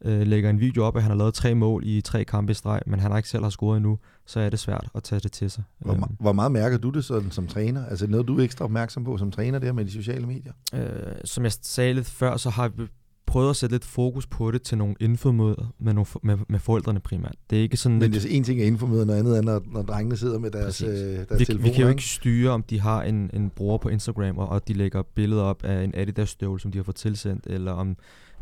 [0.05, 2.55] øh, lægger en video op, at han har lavet tre mål i tre kampe i
[2.55, 5.21] streg, men han har ikke selv har scoret endnu, så er det svært at tage
[5.21, 5.65] det til sig.
[5.79, 6.03] Hvor, øhm.
[6.21, 7.87] hvor meget mærker du det sådan som træner?
[7.87, 10.53] Altså noget, du er ekstra opmærksom på som træner der med de sociale medier?
[10.75, 12.87] Øh, som jeg sagde lidt før, så har vi
[13.33, 17.01] prøvet at sætte lidt fokus på det til nogle infomøder med, nogle, med, med forældrene
[17.01, 17.35] primært.
[17.51, 18.27] Det er ikke sådan Men lidt...
[18.29, 21.39] en ting er infomøder, noget andet er, når, når drengene sidder med deres, øh, deres
[21.39, 21.71] vi, telefoner.
[21.71, 24.69] Vi kan jo ikke styre, om de har en, en bruger på Instagram, og, og
[24.69, 27.97] de lægger billeder op af en Adidas-støvle, som de har fået tilsendt, eller om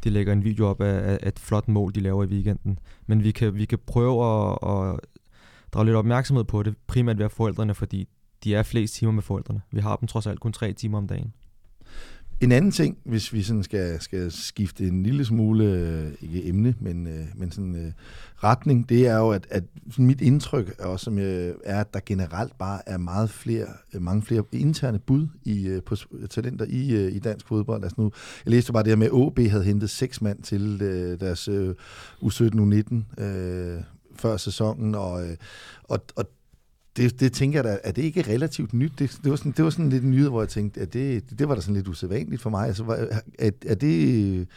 [0.04, 2.78] de lægger en video op af, af et flot mål, de laver i weekenden.
[3.06, 5.00] Men vi kan, vi kan prøve at, at
[5.72, 8.08] drage lidt opmærksomhed på det, primært ved forældrene, fordi
[8.44, 9.60] de er flest timer med forældrene.
[9.72, 11.32] Vi har dem trods alt kun tre timer om dagen.
[12.40, 16.74] En anden ting, hvis vi sådan skal, skal skifte en lille smule, øh, ikke emne,
[16.80, 17.92] men, øh, men sådan uh,
[18.44, 19.64] retning, det er jo, at, at
[19.98, 24.44] mit indtryk også, som jeg, er, at der generelt bare er meget flere, mange flere
[24.52, 25.96] interne bud i, på
[26.30, 27.82] talenter i, i dansk fodbold.
[27.82, 28.12] Altså nu,
[28.44, 31.48] jeg læste bare det her med, at OB havde hentet seks mand til uh, deres
[31.48, 31.70] uh,
[32.22, 33.82] U17-U19 uh,
[34.16, 35.22] før sæsonen, og,
[35.84, 36.26] og, og
[37.00, 38.92] det, det tænker jeg da, er det ikke relativt nyt?
[38.98, 41.48] Det, det, var, sådan, det var sådan lidt nyhed, hvor jeg tænkte, at det, det
[41.48, 42.66] var da sådan lidt usædvanligt for mig.
[42.66, 42.84] Altså,
[43.38, 44.48] er, er, det,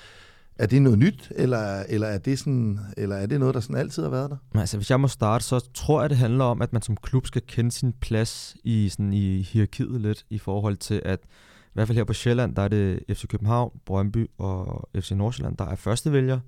[0.55, 3.75] er det noget nyt, eller, eller, er det sådan, eller er det noget, der sådan
[3.75, 4.59] altid har været der?
[4.59, 7.27] Altså, hvis jeg må starte, så tror jeg, det handler om, at man som klub
[7.27, 11.19] skal kende sin plads i, sådan, i hierarkiet lidt, i forhold til, at
[11.65, 15.57] i hvert fald her på Sjælland, der er det FC København, Brøndby og FC Nordsjælland,
[15.57, 16.39] der er førstevælger.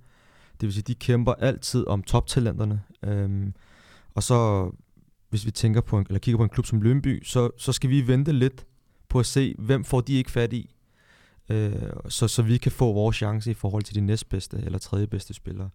[0.62, 2.82] Det vil sige, de kæmper altid om toptalenterne.
[3.04, 3.54] Øhm,
[4.16, 4.72] og så
[5.36, 7.90] hvis vi tænker på en, eller kigger på en klub som Lønby, så, så skal
[7.90, 8.66] vi vente lidt
[9.10, 10.76] på at se, hvem får de ikke fat i,
[11.50, 11.74] øh,
[12.08, 15.34] så, så vi kan få vores chance i forhold til de næstbedste eller tredje bedste
[15.34, 15.70] spillere.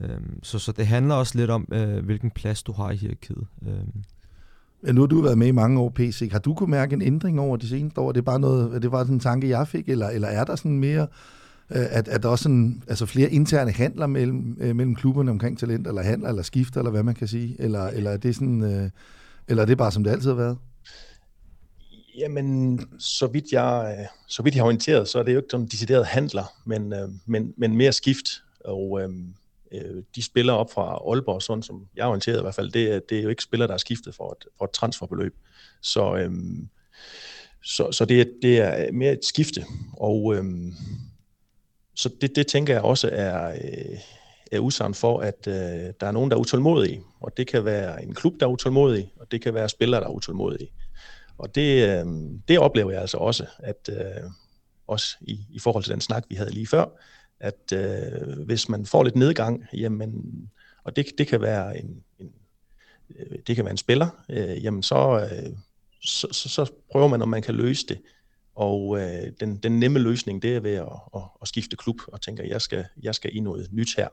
[0.00, 0.08] Øh,
[0.42, 3.46] så, så det handler også lidt om, øh, hvilken plads du har i hierarkiet.
[3.66, 4.02] Øh.
[4.86, 6.28] Ja, nu har du været med i mange år, PC.
[6.32, 8.08] Har du kunne mærke en ændring over de seneste år?
[8.08, 10.44] Er det bare noget, er det bare sådan en tanke, jeg fik, eller, eller er
[10.44, 11.06] der sådan mere
[11.70, 15.58] Øh, at, at der også sådan, altså flere interne handler mellem, øh, mellem klubberne omkring
[15.58, 17.56] talent, eller handler, eller skifter, eller hvad man kan sige?
[17.58, 18.90] Eller, eller, er det sådan, øh,
[19.48, 20.58] eller er det bare, som det altid har været?
[22.18, 25.48] Jamen, så vidt jeg, øh, så vidt jeg har orienteret, så er det jo ikke
[25.50, 28.42] sådan decideret handler, men, øh, men, men mere skift.
[28.64, 29.08] Og øh,
[29.72, 32.94] øh de spiller op fra Aalborg, sådan som jeg har orienteret i hvert fald, det,
[32.94, 35.34] er, det er jo ikke spillere, der er skiftet for et, for et transferbeløb.
[35.80, 36.30] Så, øh,
[37.64, 39.64] så, så det, det er mere et skifte.
[39.92, 40.44] Og øh,
[42.00, 43.98] så det, det tænker jeg også er, øh,
[44.52, 45.54] er udsagn for, at øh,
[46.00, 47.02] der er nogen, der er utålmodige.
[47.20, 50.06] Og det kan være en klub, der er utålmodig, og det kan være spillere, der
[50.06, 50.70] er utålmodige.
[51.38, 52.06] Og det, øh,
[52.48, 54.30] det oplever jeg altså også, at øh,
[54.86, 56.84] også i, i forhold til den snak, vi havde lige før,
[57.40, 60.12] at øh, hvis man får lidt nedgang, jamen,
[60.84, 62.32] og det, det kan være en, en
[63.18, 65.52] øh, det kan være en spiller, øh, jamen så, øh,
[66.02, 67.98] så, så, så prøver man, om man kan løse det
[68.54, 72.20] og øh, den, den nemme løsning, det er ved at, at, at skifte klub og
[72.20, 74.08] tænke, at jeg skal, jeg skal i noget nyt her.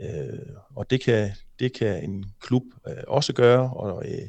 [0.00, 0.38] Øh,
[0.74, 4.28] og det kan, det kan en klub øh, også gøre, og øh,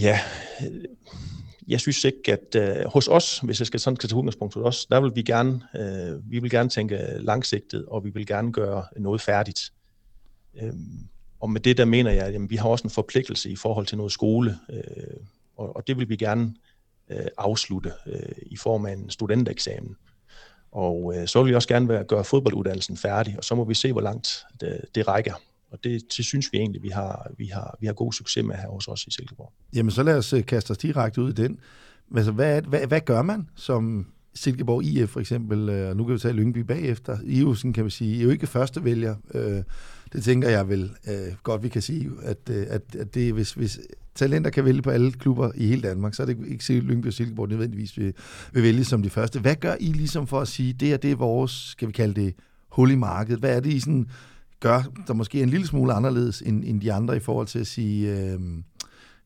[0.00, 0.20] ja,
[0.62, 0.84] øh,
[1.68, 4.64] jeg synes ikke, at øh, hos os, hvis jeg skal sådan skal tage udgangspunkt hos
[4.64, 8.52] os, der vil vi gerne, øh, vi vil gerne tænke langsigtet, og vi vil gerne
[8.52, 9.72] gøre noget færdigt.
[10.62, 10.72] Øh,
[11.40, 13.86] og med det der mener jeg, at jamen, vi har også en forpligtelse i forhold
[13.86, 14.82] til noget skole, øh,
[15.56, 16.71] og, og det vil vi gerne øh,
[17.12, 19.96] Øh, afslutte øh, i form af en studentereksamen.
[20.72, 23.74] Og øh, så vil vi også gerne være, gøre fodbolduddannelsen færdig, og så må vi
[23.74, 25.34] se, hvor langt det, det rækker.
[25.70, 28.56] Og det, det synes vi egentlig, vi har, vi, har, vi har god succes med
[28.56, 29.52] her hos os i Silkeborg.
[29.74, 31.58] Jamen, så lad os øh, kaste os direkte ud i den.
[32.16, 36.18] Altså, hvad, hvad, hvad gør man som Silkeborg IF for eksempel, og nu kan vi
[36.18, 37.18] tage Lyngby bagefter.
[37.24, 39.16] I jo, sådan kan vi sige, I er jo ikke første vælger.
[40.12, 40.90] Det tænker jeg vel
[41.42, 43.80] godt, vi kan sige, at, at, at det, hvis, hvis
[44.14, 47.06] talenter kan vælge på alle klubber i hele Danmark, så er det ikke sikkert, Lyngby
[47.06, 48.14] og Silkeborg nødvendigvis vil,
[48.52, 49.40] vil vælge som de første.
[49.40, 52.20] Hvad gør I ligesom for at sige, det her det er vores, skal vi kalde
[52.20, 52.34] det,
[52.68, 53.40] hul i markedet?
[53.40, 54.08] Hvad er det, I sådan
[54.60, 57.58] gør, der måske er en lille smule anderledes end, end de andre i forhold til
[57.58, 58.40] at sige, øh,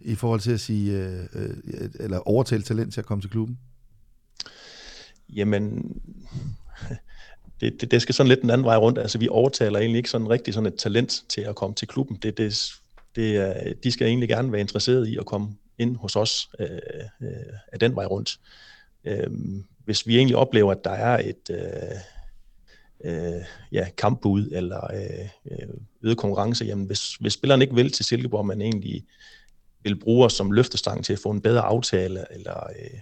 [0.00, 3.58] i forhold til at sige, øh, øh, eller overtale talent til at komme til klubben?
[5.28, 5.92] Jamen,
[7.60, 8.98] det, det, det skal sådan lidt den anden vej rundt.
[8.98, 12.16] Altså, vi overtaler egentlig ikke sådan rigtig sådan et talent til at komme til klubben.
[12.22, 12.72] Det, det,
[13.16, 16.68] det, er, de skal egentlig gerne være interesseret i at komme ind hos os øh,
[17.22, 17.28] øh,
[17.72, 18.40] af den vej rundt.
[19.04, 19.30] Øh,
[19.84, 21.96] hvis vi egentlig oplever, at der er et øh,
[23.04, 25.68] øh, ja, kampbud eller øh, øh
[26.02, 29.04] øget konkurrence, jamen hvis, hvis spilleren ikke vil til Silkeborg, man egentlig
[29.82, 33.00] vil bruge os som løftestang til at få en bedre aftale, eller, øh,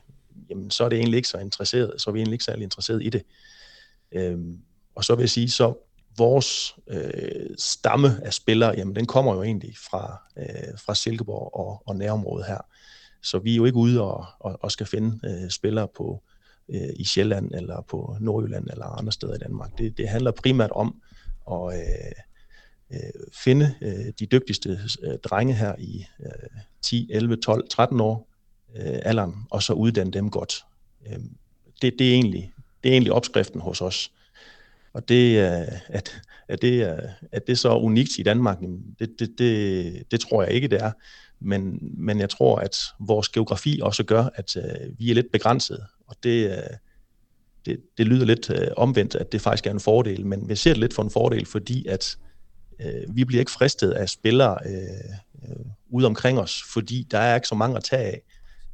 [0.51, 3.03] jamen, så er det egentlig ikke så interesseret, så er vi egentlig ikke særlig interesseret
[3.03, 3.23] i det.
[4.13, 4.39] Øh,
[4.95, 5.75] og så vil jeg sige, så
[6.19, 11.83] vores øh, stamme af spillere, jamen den kommer jo egentlig fra, øh, fra Silkeborg og,
[11.87, 12.59] og nærområdet her.
[13.23, 16.23] Så vi er jo ikke ude og, og, og skal finde øh, spillere på
[16.69, 19.79] øh, i Sjælland eller på Nordjylland eller andre steder i Danmark.
[19.79, 21.03] Det, det handler primært om
[21.51, 22.13] at øh,
[22.91, 28.29] øh, finde øh, de dygtigste øh, drenge her i øh, 10, 11, 12, 13 år
[28.77, 30.65] øh, alderen, og så uddanne dem godt.
[31.07, 31.19] Øh,
[31.83, 34.13] det, det, er egentlig, det er egentlig opskriften hos os.
[34.95, 35.39] Og det,
[35.89, 36.83] at, at, det,
[37.33, 38.59] at det så unikt i Danmark,
[38.99, 40.93] det, det, det, det tror jeg ikke, det er.
[41.41, 45.85] Men, men jeg tror, at vores geografi også gør, at øh, vi er lidt begrænset.
[46.07, 46.77] Og det, øh,
[47.67, 50.27] det, det lyder lidt øh, omvendt, at det faktisk er en fordel.
[50.27, 52.19] Men vi ser det lidt for en fordel, fordi at
[53.09, 55.51] vi bliver ikke fristet af spillere øh,
[55.91, 58.23] ude omkring os, fordi der er ikke så mange at tage af.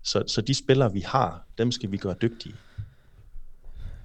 [0.03, 2.55] Så, så de spillere, vi har, dem skal vi gøre dygtige.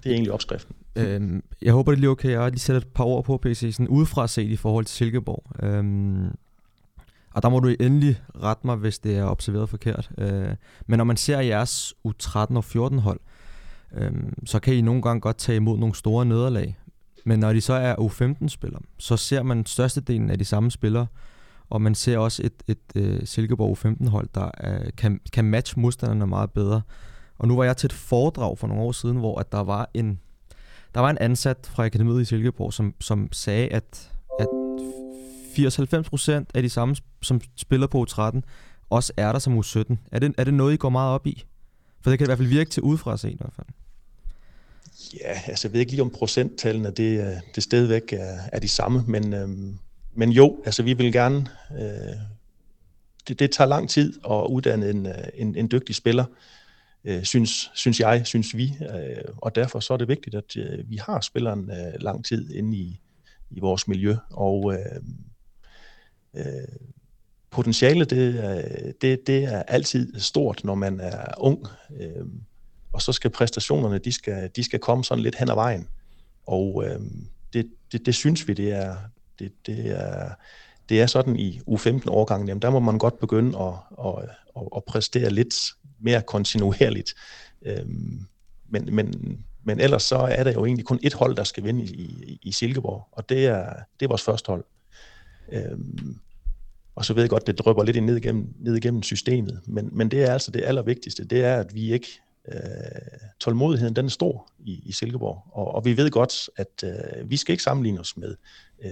[0.02, 0.76] Det er egentlig opskriften.
[0.96, 2.30] Øhm, jeg håber, det er lige okay.
[2.30, 4.96] Jeg har lige sat et par ord på PC, sådan udefra set i forhold til
[4.96, 5.44] Silkeborg.
[5.62, 6.30] Øhm,
[7.36, 10.10] og der må du endelig rette mig, hvis det er observeret forkert.
[10.18, 10.48] Øh,
[10.86, 13.20] men når man ser jeres U13 og 14 hold,
[13.94, 14.12] øh,
[14.44, 16.78] så kan I nogle gange godt tage imod nogle store nederlag.
[17.24, 21.06] Men når de så er U15-spillere, så ser man størstedelen af de samme spillere,
[21.70, 25.80] og man ser også et, et, et uh, Silkeborg U15-hold, der uh, kan, kan matche
[25.80, 26.82] modstanderne meget bedre.
[27.38, 29.90] Og nu var jeg til et foredrag for nogle år siden, hvor at der var
[29.94, 30.20] en
[30.94, 34.48] der var en ansat fra Akademiet i Silkeborg, som, som sagde, at, at
[35.58, 38.40] 80-90% af de samme, som spiller på U13,
[38.90, 39.96] også er der som U17.
[40.12, 41.44] Er det, er det noget, I går meget op i?
[42.00, 43.66] For det kan i hvert fald virke til udefra set i hvert fald.
[45.20, 49.04] Ja, altså jeg ved ikke lige om procenttallene, det, det stadigvæk er, er de samme,
[49.06, 49.78] men, øhm,
[50.14, 51.46] men jo, altså vi vil gerne,
[51.78, 52.16] øh,
[53.28, 56.55] det, det tager lang tid at uddanne en, øh, en, en dygtig spiller, øh,
[57.06, 60.90] øh, synes, synes jeg, synes vi, øh, og derfor så er det vigtigt, at øh,
[60.90, 63.00] vi har spilleren øh, lang tid inde i,
[63.50, 65.02] i vores miljø, og øh,
[66.34, 66.68] øh,
[67.50, 71.66] potentialet, det, det, det er altid stort, når man er ung,
[72.00, 72.26] øh,
[72.92, 75.88] og så skal præstationerne, de skal, de skal komme sådan lidt hen ad vejen,
[76.46, 77.00] og øh,
[77.52, 78.96] det, det, det synes vi, det er,
[79.38, 80.30] det, det er,
[80.88, 83.74] det er sådan i U15-årgangen, jamen der må man godt begynde at,
[84.06, 85.54] at, at, at præstere lidt
[86.00, 87.14] mere kontinuerligt.
[87.62, 88.20] Øhm,
[88.68, 91.84] men, men, men ellers så er der jo egentlig kun et hold, der skal vinde
[91.84, 94.64] i, i, i Silkeborg, og det er, det er vores første hold.
[95.52, 96.18] Øhm,
[96.94, 100.10] og så ved jeg godt, det drøber lidt ned igennem, ned igennem systemet, men, men
[100.10, 102.08] det er altså det allervigtigste, det er, at vi ikke,
[102.48, 102.60] øh,
[103.40, 107.36] tålmodigheden den er stor i, i Silkeborg, og, og vi ved godt, at øh, vi
[107.36, 108.36] skal ikke sammenligne os med
[108.84, 108.90] øh,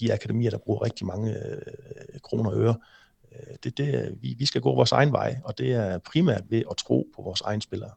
[0.00, 2.76] de akademier, der bruger rigtig mange øh, kroner og øre.
[3.36, 6.62] Øh, det, det, vi, vi skal gå vores egen vej, og det er primært ved
[6.70, 7.90] at tro på vores egen spillere.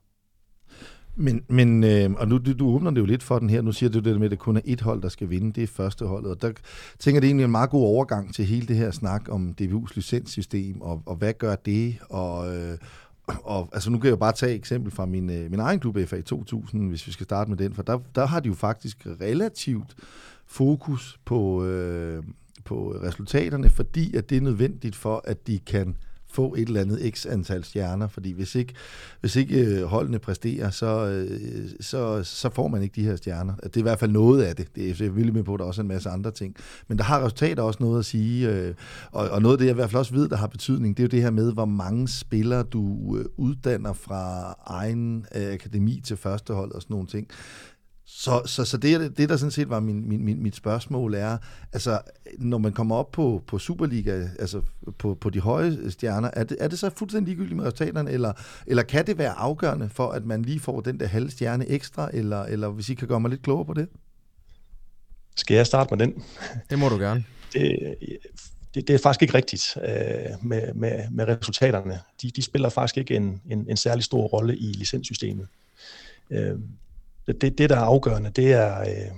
[1.16, 3.72] Men, men øh, og nu du, du åbner det jo lidt for den her, nu
[3.72, 5.68] siger du det med, at det kun er et hold, der skal vinde, det er
[5.68, 6.52] første holdet, og der
[7.00, 10.82] tænker det egentlig en meget god overgang til hele det her snak om DBU's licenssystem,
[10.82, 12.78] og, og hvad gør det, og, øh,
[13.28, 15.80] og altså nu kan jeg jo bare tage et eksempel fra min, øh, min egen
[15.80, 18.54] klub FA 2000, hvis vi skal starte med den, for der, der har de jo
[18.54, 19.96] faktisk relativt
[20.46, 22.24] fokus på, øh,
[22.70, 25.96] på resultaterne, fordi at det er nødvendigt for, at de kan
[26.32, 28.74] få et eller andet x antal stjerner, fordi hvis ikke,
[29.22, 33.56] hvis ikke øh, holdene præsterer, så, øh, så, så får man ikke de her stjerner.
[33.56, 34.76] Det er i hvert fald noget af det.
[34.76, 36.56] det er, jeg vildt med på, at der er også en masse andre ting.
[36.88, 38.74] Men der har resultater også noget at sige, øh,
[39.12, 41.04] og, og noget af det, jeg i hvert fald også ved, der har betydning, det
[41.04, 42.84] er jo det her med, hvor mange spillere du
[43.38, 47.28] uddanner fra egen akademi til førstehold og sådan nogle ting
[48.20, 51.38] så, så, så det, det, der sådan set var min, min, min, mit spørgsmål, er,
[51.74, 52.02] altså,
[52.38, 54.62] når man kommer op på, på Superliga, altså
[54.98, 58.34] på, på de høje stjerner, er det, er det så fuldstændig ligegyldigt med resultaterne, eller,
[58.68, 62.10] eller kan det være afgørende for, at man lige får den der halve stjerne ekstra,
[62.14, 63.88] eller, eller hvis I kan gøre mig lidt klogere på det?
[65.36, 66.24] Skal jeg starte med den?
[66.70, 67.24] Det må du gerne.
[67.54, 67.96] Det,
[68.76, 72.00] det, det er faktisk ikke rigtigt øh, med, med, med resultaterne.
[72.22, 75.48] De, de spiller faktisk ikke en, en, en særlig stor rolle i licenssystemet.
[76.30, 76.60] Øh,
[77.34, 79.12] det, det, der er afgørende, det er, øh,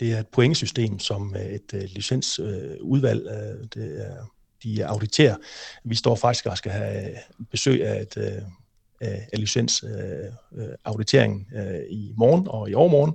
[0.00, 4.16] det er et pointsystem, som øh, et øh, licensudvalg øh, det er,
[4.62, 5.36] de auditerer.
[5.84, 7.14] Vi står faktisk og skal have
[7.50, 8.42] besøg af et øh,
[9.00, 13.14] af licensauditeringen øh, øh, øh, i morgen og i overmorgen.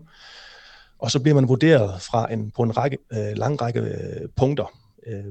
[0.99, 4.79] Og så bliver man vurderet fra en, på en række, øh, lang række øh, punkter.
[5.07, 5.25] Øh,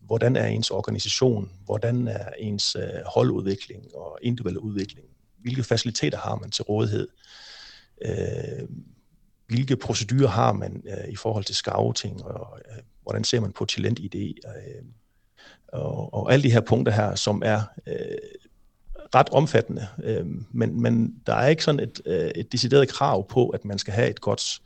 [0.00, 1.50] hvordan er ens organisation?
[1.64, 5.06] Hvordan er ens øh, holdudvikling og individuel udvikling?
[5.38, 7.08] Hvilke faciliteter har man til rådighed?
[7.08, 7.14] Øh,
[8.04, 8.68] øh,
[9.46, 13.64] hvilke procedurer har man øh, i forhold til scouting, og øh, hvordan ser man på
[13.64, 14.14] talent-ID,
[14.46, 14.84] øh,
[15.68, 17.94] og, og alle de her punkter her, som er øh,
[19.14, 23.48] ret omfattende, øh, men, men der er ikke sådan et, øh, et decideret krav på,
[23.48, 24.60] at man skal have et godt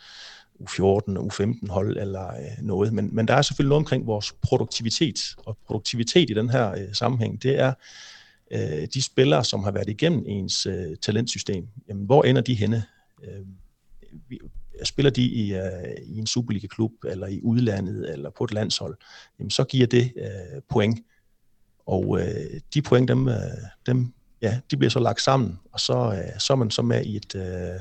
[0.61, 5.19] U14, U15 hold eller øh, noget, men, men der er selvfølgelig noget omkring vores produktivitet,
[5.47, 7.73] og produktivitet i den her øh, sammenhæng, det er
[8.51, 11.69] øh, de spillere, som har været igennem ens øh, talentsystem.
[11.89, 12.85] Jamen, hvor ender de henne?
[13.25, 13.47] Øh,
[14.85, 18.97] spiller de i, uh, i en Superliga-klub, eller i udlandet, eller på et landshold,
[19.39, 21.01] jamen så giver det uh, point.
[21.87, 22.21] Og uh,
[22.75, 23.35] de point, dem, uh,
[23.87, 27.05] dem, ja, de bliver så lagt sammen, og så, uh, så er man så med
[27.05, 27.81] i et, uh,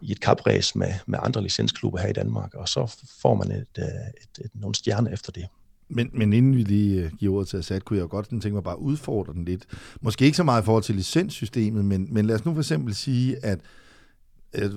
[0.00, 3.78] i et kapræs med, med andre licensklubber her i Danmark, og så får man et,
[3.78, 5.46] uh, et, et, nogle stjerner efter det.
[5.88, 8.78] Men, men inden vi lige giver ordet til Assad, kunne jeg godt tænke mig bare
[8.78, 9.66] udfordre den lidt.
[10.00, 12.94] Måske ikke så meget i forhold til licenssystemet, men, men lad os nu for eksempel
[12.94, 13.60] sige, at
[14.54, 14.70] Øh,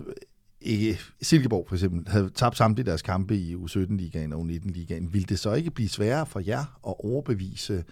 [0.61, 5.39] ikke, Silkeborg for eksempel havde tabt samtlige deres kampe i U17-ligaen og U19-ligaen, ville det
[5.39, 7.83] så ikke blive sværere for jer at overbevise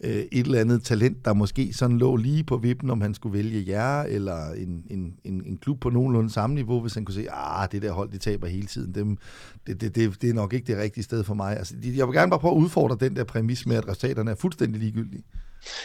[0.00, 3.38] øh, et eller andet talent, der måske sådan lå lige på vippen, om han skulle
[3.38, 7.14] vælge jer, eller en, en, en, en klub på nogenlunde samme niveau, hvis han kunne
[7.14, 9.16] se, ah, det der hold, de taber hele tiden, Dem,
[9.66, 11.56] det, det, det, det er nok ikke det rigtige sted for mig.
[11.56, 14.34] Altså, jeg vil gerne bare prøve at udfordre den der præmis med, at resultaterne er
[14.34, 15.24] fuldstændig ligegyldige.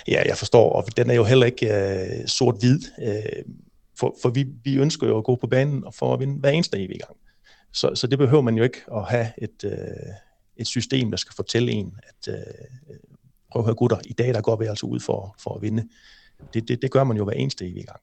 [0.08, 2.80] Ja, jeg forstår, og den er jo heller ikke øh, sort-hvid.
[3.08, 3.54] Øh,
[4.02, 6.50] for, for vi, vi ønsker jo at gå på banen og for at vinde hver
[6.50, 7.18] eneste evig gang.
[7.74, 10.14] Så, så det behøver man jo ikke at have et, øh,
[10.58, 12.98] et system, der skal fortælle en, at øh,
[13.52, 15.88] prøv at høre gutter, i dag der går vi altså ud for, for at vinde.
[16.54, 18.00] Det, det, det gør man jo hver eneste evig gang.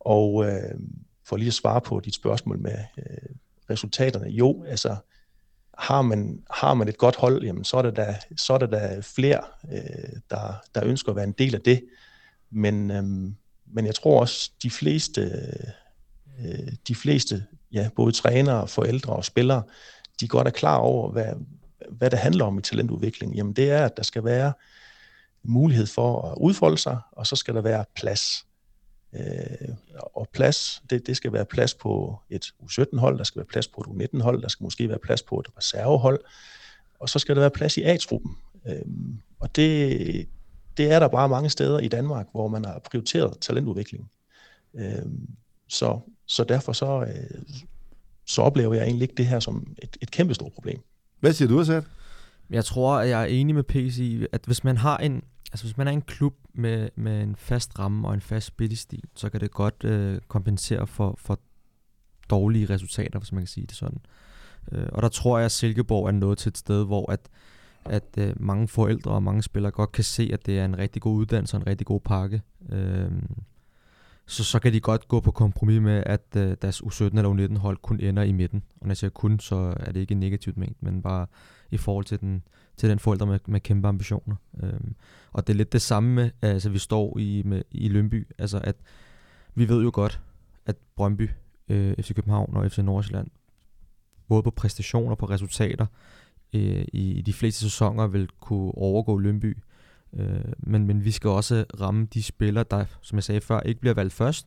[0.00, 0.80] Og øh,
[1.24, 3.34] for lige at svare på dit spørgsmål med øh,
[3.70, 4.96] resultaterne, jo, altså
[5.78, 8.66] har man, har man et godt hold, jamen, så er der da, så er der
[8.66, 9.40] da flere,
[9.72, 11.84] øh, der, der ønsker at være en del af det.
[12.50, 13.32] Men, øh,
[13.74, 15.20] men jeg tror også, de fleste,
[16.40, 19.62] øh, de fleste ja, både trænere, forældre og spillere,
[20.20, 21.32] de godt er klar over, hvad,
[21.90, 23.34] hvad det handler om i talentudvikling.
[23.34, 24.52] Jamen det er, at der skal være
[25.42, 28.46] mulighed for at udfolde sig, og så skal der være plads.
[29.12, 29.68] Øh,
[30.14, 33.80] og plads, det, det skal være plads på et U17-hold, der skal være plads på
[33.80, 36.20] et U19-hold, der skal måske være plads på et reservehold,
[36.98, 38.36] og så skal der være plads i A-truppen.
[38.66, 38.82] Øh,
[39.40, 40.28] og det,
[40.76, 44.10] det er der bare mange steder i Danmark, hvor man har prioriteret talentudvikling.
[44.74, 45.06] Øh,
[45.68, 47.42] så, så derfor så, øh,
[48.26, 50.80] så oplever jeg egentlig ikke det her som et, et kæmpe stort problem.
[51.20, 51.82] Hvad siger du, Asad?
[52.50, 55.64] Jeg tror, at jeg er enig med PC i, at hvis man har en, altså
[55.66, 59.30] hvis man er en klub med, med en fast ramme og en fast spillestil, så
[59.30, 61.38] kan det godt øh, kompensere for, for
[62.30, 64.00] dårlige resultater, hvis man kan sige det sådan.
[64.72, 67.20] Øh, og der tror jeg, at Silkeborg er nået til et sted, hvor at,
[67.86, 71.02] at øh, mange forældre og mange spillere godt kan se, at det er en rigtig
[71.02, 72.42] god uddannelse og en rigtig god pakke.
[72.72, 73.12] Øh,
[74.26, 77.58] så, så kan de godt gå på kompromis med, at øh, deres U17 eller U19
[77.58, 78.62] hold kun ender i midten.
[78.80, 81.26] Og når jeg siger kun, så er det ikke negativt ment, men bare
[81.70, 82.42] i forhold til den,
[82.76, 84.36] til den forældre med, med kæmpe ambitioner.
[84.62, 84.94] Øhm,
[85.32, 88.60] og det er lidt det samme med, altså vi står i, med, i Lønby, altså
[88.64, 88.76] at
[89.54, 90.20] vi ved jo godt,
[90.66, 91.30] at Brøndby,
[91.68, 93.28] øh, FC København og FC Nordsjælland,
[94.28, 95.86] både på præstationer og på resultater,
[96.54, 99.56] øh, i, i de fleste sæsoner vil kunne overgå Lønby.
[100.16, 103.80] Øh, men, men vi skal også ramme de spillere, der, som jeg sagde før, ikke
[103.80, 104.46] bliver valgt først,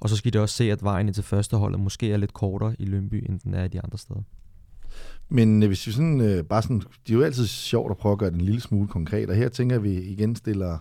[0.00, 2.76] og så skal de også se, at vejen til første hold måske er lidt kortere
[2.78, 4.20] i Lønby, end den er i de andre steder.
[5.28, 8.12] Men øh, hvis vi sådan, øh, bare sådan, det er jo altid sjovt at prøve
[8.12, 10.78] at gøre det en lille smule konkret, og her tænker vi igen stiller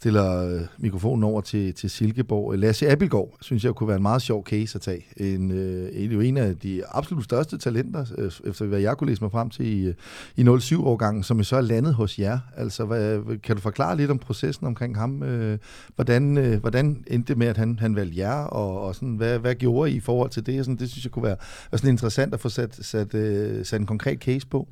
[0.00, 2.58] stiller øh, mikrofonen over til, til Silkeborg.
[2.58, 5.06] Lasse Abelgaard synes jeg kunne være en meget sjov case at tage.
[5.16, 9.10] En, øh, en, jo en af de absolut største talenter, øh, efter hvad jeg kunne
[9.10, 9.94] læse mig frem til i, øh,
[10.36, 12.38] i 07-årgangen, som så er landet hos jer.
[12.56, 15.22] Altså, hvad, kan du forklare lidt om processen omkring ham?
[15.22, 15.58] Øh,
[15.94, 19.38] hvordan, øh, hvordan endte det med, at han, han valgte jer, og, og sådan, hvad,
[19.38, 20.64] hvad gjorde I i forhold til det?
[20.64, 21.36] Sådan, det synes jeg kunne være,
[21.70, 24.68] være sådan interessant at få sat, sat, øh, sat en konkret case på.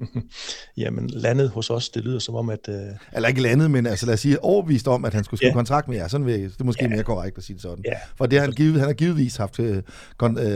[0.76, 2.68] Jamen, landet hos os, det lyder som om, at...
[2.68, 2.74] Øh...
[3.12, 5.54] Eller ikke landet, men altså lad os sige, overbevist om, at han skulle skrive ja.
[5.54, 6.08] kontrakt med jer.
[6.08, 6.88] Sådan vil, det er måske ja.
[6.88, 7.84] mere korrekt at sige det sådan.
[7.84, 7.98] Ja.
[8.16, 9.82] For det har han, givet, han har givetvis haft øh, øh,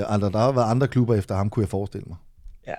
[0.06, 2.16] andre, der har været andre klubber efter ham, kunne jeg forestille mig.
[2.66, 2.74] Ja,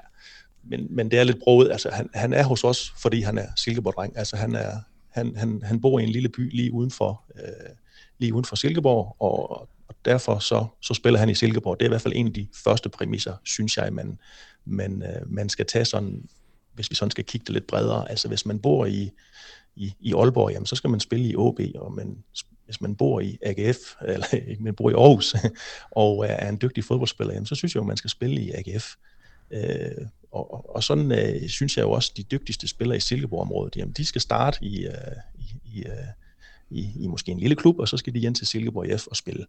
[0.64, 1.72] men, men det er lidt broet.
[1.72, 4.18] Altså, han, han er hos os, fordi han er Silkeborg-dreng.
[4.18, 4.72] Altså, han, er,
[5.10, 7.76] han, han, han bor i en lille by lige uden for, øh,
[8.20, 9.52] lige uden for Silkeborg, og,
[9.88, 11.80] og derfor så, så spiller han i Silkeborg.
[11.80, 14.20] Det er i hvert fald en af de første præmisser, synes jeg, man,
[14.66, 16.24] man, øh, man skal tage sådan
[16.74, 18.10] hvis vi sådan skal kigge det lidt bredere.
[18.10, 19.12] Altså hvis man bor i,
[19.76, 22.24] i, i Aalborg, jamen, så skal man spille i OB, og man,
[22.66, 24.28] hvis man bor i AGF, eller
[24.60, 25.36] man bor i Aarhus,
[25.92, 28.96] og er en dygtig fodboldspiller, jamen, så synes jeg jo, man skal spille i AGF.
[29.52, 33.94] Øh, og, og sådan øh, synes jeg jo også, de dygtigste spillere i Silkeborg-området, jamen,
[33.94, 34.94] de skal starte i, øh,
[35.40, 35.94] i, i, øh,
[36.70, 39.16] i, i måske en lille klub, og så skal de igen til Silkeborg IF og
[39.16, 39.46] spille.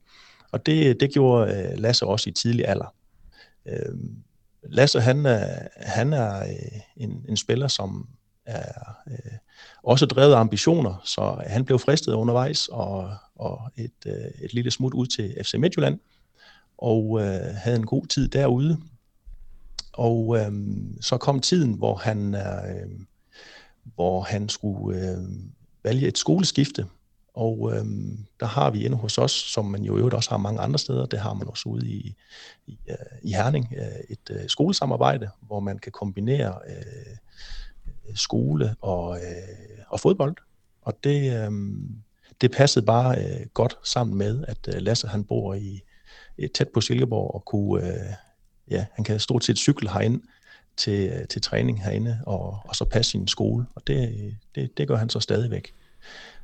[0.53, 2.95] Og det, det gjorde øh, Lasse også i tidlig alder.
[3.67, 3.95] Øh,
[4.63, 8.09] Lasse, han er, han er øh, en, en spiller, som
[8.47, 9.33] er øh,
[9.83, 14.71] også drevet af ambitioner, så han blev fristet undervejs og, og et, øh, et lille
[14.71, 15.99] smut ud til FC Midtjylland,
[16.79, 18.79] og øh, havde en god tid derude.
[19.93, 20.53] Og øh,
[21.01, 22.91] så kom tiden, hvor han, øh,
[23.95, 25.19] hvor han skulle øh,
[25.85, 26.87] vælge et skoleskifte,
[27.35, 30.61] og øhm, der har vi inde hos os, som man jo øvrigt også har mange
[30.61, 32.17] andre steder, det har man også ude i,
[32.67, 37.17] i, øh, i Herning, øh, et øh, skolesamarbejde, hvor man kan kombinere øh,
[38.15, 40.37] skole og, øh, og fodbold.
[40.83, 41.51] Og det, øh,
[42.41, 45.83] det passede bare øh, godt sammen med, at øh, Lasse han bor i
[46.39, 48.13] uh, tæt på Silkeborg og kunne, øh,
[48.71, 50.23] ja, han kan stort set cykle herind
[50.77, 53.67] til, til træning herinde og, og så passe sin skole.
[53.75, 55.75] Og det, det, det gør han så stadigvæk.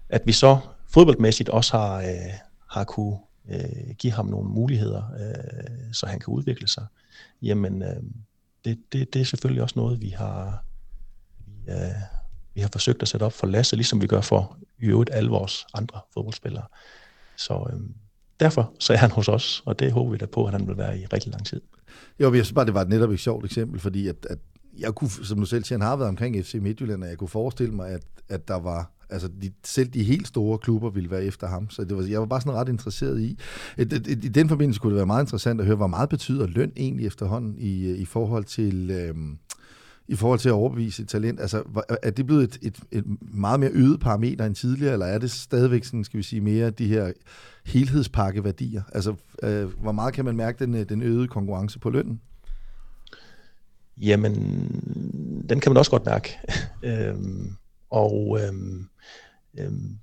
[0.08, 0.58] At vi så
[0.88, 2.32] fodboldmæssigt også har, øh,
[2.70, 3.18] har kunne
[3.50, 6.86] øh, give ham nogle muligheder, øh, så han kan udvikle sig,
[7.42, 8.02] jamen øh,
[8.64, 10.64] det, det, det er selvfølgelig også noget, vi har,
[11.46, 11.78] vi, øh,
[12.54, 15.30] vi har forsøgt at sætte op for Lasse, ligesom vi gør for i øvrigt alle
[15.30, 16.64] vores andre fodboldspillere.
[17.36, 17.80] Så øh,
[18.40, 20.76] derfor så er han hos os, og det håber vi da på, at han vil
[20.76, 21.60] være i rigtig lang tid.
[22.20, 24.38] Jo, jeg synes bare, det var netop et sjovt eksempel, fordi at, at
[24.78, 27.28] jeg kunne, som du selv siger, han har været omkring FC Midtjylland, og jeg kunne
[27.28, 31.24] forestille mig, at, at der var Altså, de, selv de helt store klubber ville være
[31.24, 33.38] efter ham, så det var, jeg var bare sådan ret interesseret i.
[33.78, 36.46] I, et, I den forbindelse kunne det være meget interessant at høre, hvor meget betyder
[36.46, 38.90] løn egentlig efterhånden i, i forhold til...
[38.90, 39.38] Øhm,
[40.08, 41.40] i forhold til at overbevise et talent?
[41.40, 45.18] Altså, er det blevet et, et, et meget mere øget parameter end tidligere, eller er
[45.18, 47.12] det stadigvæk, sådan, skal vi sige, mere de her
[47.66, 48.82] helhedspakkeværdier?
[48.92, 52.20] Altså, øh, hvor meget kan man mærke den, øh, den øgede konkurrence på lønnen?
[54.00, 54.34] Jamen,
[55.48, 56.38] den kan man også godt mærke.
[56.90, 57.52] øhm,
[57.90, 58.88] og øhm,
[59.58, 59.98] øhm,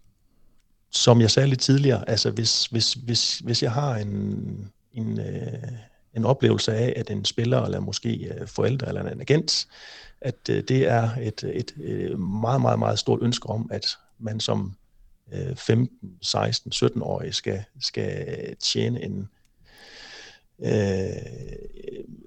[0.91, 5.71] som jeg sagde lidt tidligere, altså hvis, hvis, hvis, hvis jeg har en, en, øh,
[6.13, 9.67] en oplevelse af, at en spiller, eller måske øh, forældre, eller en agent,
[10.21, 13.85] at øh, det er et, et, et øh, meget, meget, meget stort ønske om, at
[14.19, 14.75] man som
[15.33, 18.25] øh, 15, 16, 17-årig skal, skal
[18.59, 19.29] tjene en
[20.59, 21.05] øh,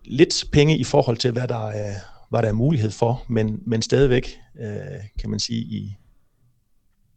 [0.05, 1.95] lidt penge i forhold til, hvad der er,
[2.31, 5.97] hvad der er mulighed for, men, men stadigvæk, øh, kan man sige, i,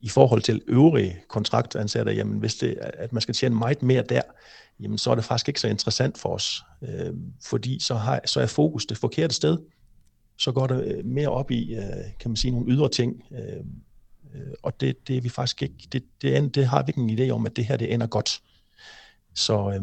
[0.02, 4.22] i forhold til øvrige kontraktansatte, jamen hvis det, at man skal tjene meget mere der,
[4.80, 8.40] jamen så er det faktisk ikke så interessant for os, øh, fordi så, har, så
[8.40, 9.58] er fokus det forkerte sted.
[10.38, 11.84] Så går det øh, mere op i, øh,
[12.20, 13.58] kan man sige, nogle ydre ting, øh,
[14.36, 17.02] øh og det, det er vi faktisk ikke, det, det, end, det har vi ikke
[17.02, 18.42] en idé om, at det her det ender godt.
[19.36, 19.82] Så, øh,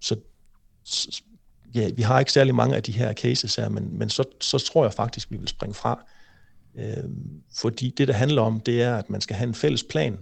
[0.00, 0.16] så,
[0.84, 1.22] så
[1.74, 4.58] ja, vi har ikke særlig mange af de her cases her, men, men så, så
[4.58, 6.04] tror jeg faktisk, vi vil springe fra.
[6.74, 7.04] Øh,
[7.56, 10.18] fordi det, der handler om, det er, at man skal have en fælles plan,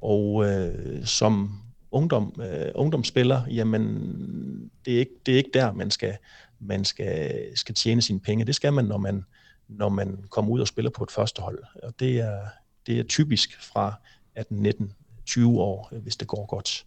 [0.00, 5.90] og øh, som ungdom, øh, ungdomsspiller, jamen, det er, ikke, det er ikke der, man
[5.90, 6.16] skal,
[6.60, 8.44] man skal, skal tjene sine penge.
[8.44, 9.24] Det skal man, når man,
[9.68, 11.58] når man kommer ud og spiller på et førstehold.
[11.82, 12.38] Og det er,
[12.86, 13.94] det er typisk fra
[14.34, 14.92] 18, 19,
[15.26, 16.86] 20 år, hvis det går godt.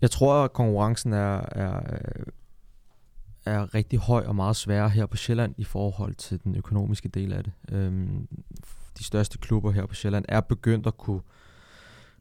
[0.00, 1.80] Jeg tror, at konkurrencen er, er
[3.44, 7.32] er rigtig høj og meget sværere her på Sjælland i forhold til den økonomiske del
[7.32, 7.52] af det.
[7.68, 8.28] Øhm,
[8.98, 11.20] de største klubber her på Sjælland er begyndt at kunne,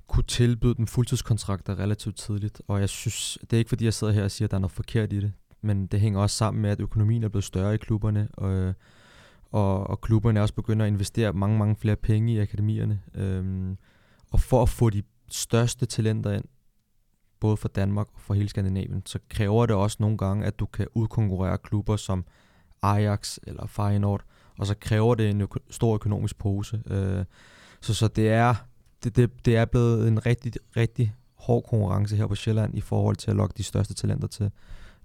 [0.07, 4.13] kunne tilbyde dem fuldtidskontrakter relativt tidligt, og jeg synes, det er ikke fordi, jeg sidder
[4.13, 6.61] her og siger, at der er noget forkert i det, men det hænger også sammen
[6.61, 8.73] med, at økonomien er blevet større i klubberne, og,
[9.51, 13.01] og, og klubberne er også begyndt at investere mange, mange flere penge i akademierne.
[13.15, 13.77] Øhm,
[14.31, 16.45] og for at få de største talenter ind,
[17.41, 20.65] både for Danmark og for hele Skandinavien, så kræver det også nogle gange, at du
[20.65, 22.25] kan udkonkurrere klubber som
[22.81, 24.23] Ajax eller Feyenoord,
[24.57, 26.83] og så kræver det en øko- stor økonomisk pose.
[26.87, 27.25] Øh,
[27.81, 28.55] så, så det er
[29.03, 33.15] det, det, det er blevet en rigtig, rigtig hård konkurrence her på Sjælland i forhold
[33.15, 34.51] til at lokke de største talenter til.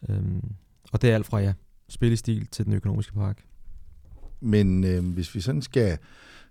[0.09, 0.53] Øhm,
[0.93, 1.53] og det er alt fra ja,
[1.89, 3.45] spillestil til den økonomiske park.
[4.41, 5.99] Men øh, hvis vi sådan skal,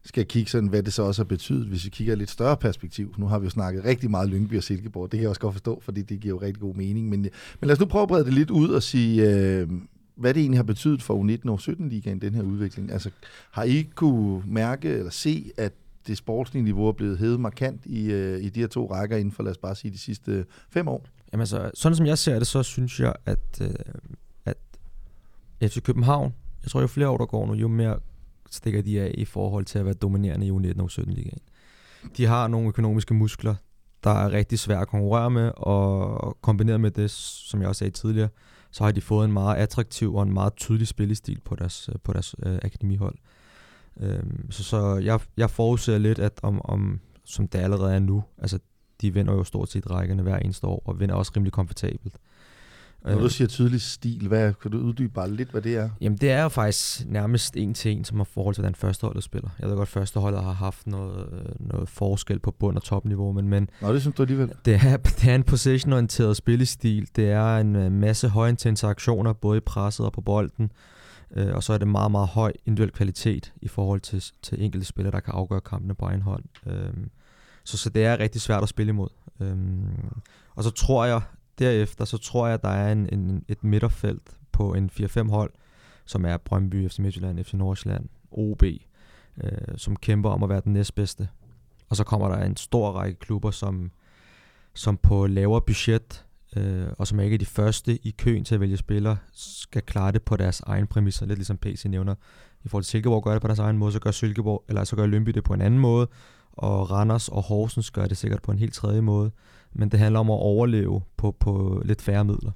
[0.05, 2.57] skal kigge sådan, hvad det så også har betydet, hvis vi kigger i lidt større
[2.57, 3.15] perspektiv.
[3.17, 5.53] Nu har vi jo snakket rigtig meget Lyngby og Silkeborg, det kan jeg også godt
[5.53, 7.09] forstå, fordi det giver jo rigtig god mening.
[7.09, 7.31] Men, men
[7.61, 9.69] lad os nu prøve at brede det lidt ud og sige, øh,
[10.15, 12.91] hvad det egentlig har betydet for U19 og 17 ligaen den her udvikling.
[12.91, 13.09] Altså,
[13.51, 15.73] har I kunne mærke eller se, at
[16.07, 19.31] det sportslige niveau er blevet hævet markant i, øh, i de her to rækker inden
[19.31, 21.05] for, lad os bare sige, de sidste fem år?
[21.31, 23.69] Jamen altså, sådan som jeg ser det, så synes jeg, at, øh,
[24.45, 24.57] at
[25.61, 26.33] FC København,
[26.63, 27.99] jeg tror jo flere år der går nu, jo mere
[28.55, 31.39] stikker de af i forhold til at være dominerende i U19 og U17 ligaen.
[32.17, 33.55] De har nogle økonomiske muskler,
[34.03, 37.91] der er rigtig svære at konkurrere med, og kombineret med det, som jeg også sagde
[37.91, 38.29] tidligere,
[38.71, 41.95] så har de fået en meget attraktiv og en meget tydelig spillestil på deres, øh,
[42.03, 43.15] på deres øh, akademihold.
[43.99, 48.23] Øhm, så så jeg, jeg forudser lidt, at om, om, som det allerede er nu,
[48.37, 48.59] altså
[49.01, 52.17] de vinder jo stort set rækkerne hver eneste år, og vinder også rimelig komfortabelt.
[53.05, 55.89] Når du siger tydelig stil, hvad, kan du uddybe bare lidt, hvad det er?
[56.01, 59.07] Jamen det er jo faktisk nærmest en til en, som har forhold til, hvordan første
[59.07, 59.49] holdet spiller.
[59.59, 61.27] Jeg ved godt, at første holdet har haft noget,
[61.59, 64.51] noget forskel på bund- og topniveau, men, men Nå, det synes du alligevel.
[64.65, 67.09] det er, det er en positionorienteret spillestil.
[67.15, 70.71] Det er en øh, masse højintense aktioner, både i presset og på bolden.
[71.35, 74.85] Øh, og så er det meget, meget høj individuel kvalitet i forhold til, til enkelte
[74.85, 76.43] spillere, der kan afgøre kampene på egen hånd.
[76.67, 76.93] Øh,
[77.63, 79.09] så, så det er rigtig svært at spille imod.
[79.39, 79.55] Øh,
[80.55, 81.21] og så tror jeg,
[81.59, 85.51] derefter, så tror jeg, at der er en, en, et midterfelt på en 4-5 hold,
[86.05, 90.73] som er Brøndby, FC Midtjylland, FC Nordsjælland, OB, øh, som kæmper om at være den
[90.73, 91.27] næstbedste.
[91.89, 93.91] Og så kommer der en stor række klubber, som,
[94.73, 96.25] som på lavere budget,
[96.55, 100.11] øh, og som ikke er de første i køen til at vælge spillere, skal klare
[100.11, 101.25] det på deres egen præmisser.
[101.25, 102.15] Lidt ligesom PC nævner.
[102.63, 104.95] I forhold til Silkeborg gør det på deres egen måde, så gør Silkeborg, eller så
[104.95, 106.07] gør Lønby det på en anden måde,
[106.57, 109.31] og Randers og Horsens gør det sikkert på en helt tredje måde.
[109.73, 112.51] Men det handler om at overleve på, på lidt færre midler.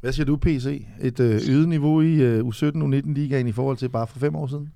[0.00, 0.86] Hvad siger du, PC?
[1.00, 4.46] Et øh, øget niveau i øh, U17 U19-ligaen i forhold til bare for fem år
[4.46, 4.72] siden?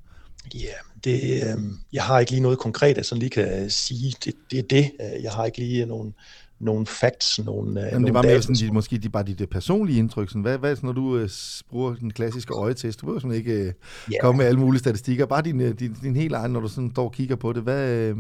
[0.55, 4.15] Ja, yeah, det, øh, jeg har ikke lige noget konkret, at sådan lige kan sige,
[4.25, 4.91] det, det er det.
[5.23, 6.15] Jeg har ikke lige nogen,
[6.61, 10.29] nogle facts, nogle Jamen, det var mere sådan, de, måske de, bare dit personlige indtryk.
[10.29, 11.31] Sådan, hvad, hvad når du øh,
[11.71, 13.01] bruger den klassiske øjetest?
[13.01, 13.73] Du behøver sådan ikke øh, yeah.
[14.21, 15.27] komme med alle mulige statistikker.
[15.27, 17.63] Bare din, øh, din, din helt egen, når du sådan står og kigger på det.
[17.63, 18.17] Hvad, øh,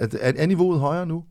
[0.00, 1.24] er, er niveauet højere nu?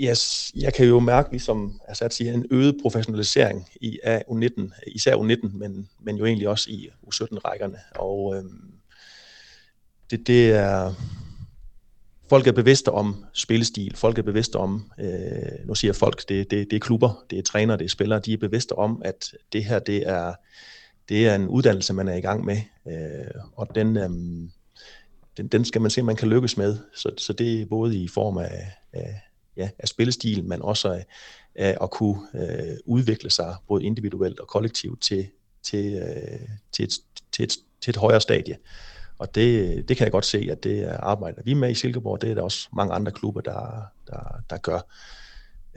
[0.00, 4.82] Yes, jeg kan jo mærke, ligesom altså at sige, en øget professionalisering i af U19,
[4.86, 7.78] især U19, men, men jo egentlig også i U17-rækkerne.
[7.94, 8.72] Og øhm,
[10.10, 10.94] det, det er,
[12.28, 16.70] folk er bevidste om spillestil, folk er bevidste om, øh, nu siger folk, det, det,
[16.70, 19.64] det er klubber, det er træner, det er spillere, de er bevidste om, at det
[19.64, 20.34] her, det er,
[21.08, 24.10] det er en uddannelse, man er i gang med, øh, og den, øh,
[25.38, 26.78] den, den skal man se, man kan lykkes med.
[26.94, 29.20] Så, så det er både i form af, af
[29.56, 31.06] ja, af spillestil, men også af,
[31.54, 35.28] af at kunne øh, udvikle sig både individuelt og kollektivt til,
[35.62, 36.92] til, øh, til, et,
[37.32, 38.58] til, et, til et højere stadie.
[39.18, 42.20] Og det, det kan jeg godt se, at det arbejder vi med i Silkeborg.
[42.20, 44.80] Det er der også mange andre klubber, der, der, der gør.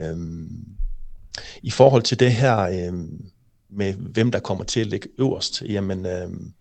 [0.00, 0.66] Øhm,
[1.62, 3.30] I forhold til det her øhm,
[3.68, 6.52] med, hvem der kommer til at ligge øverst, jamen, øhm,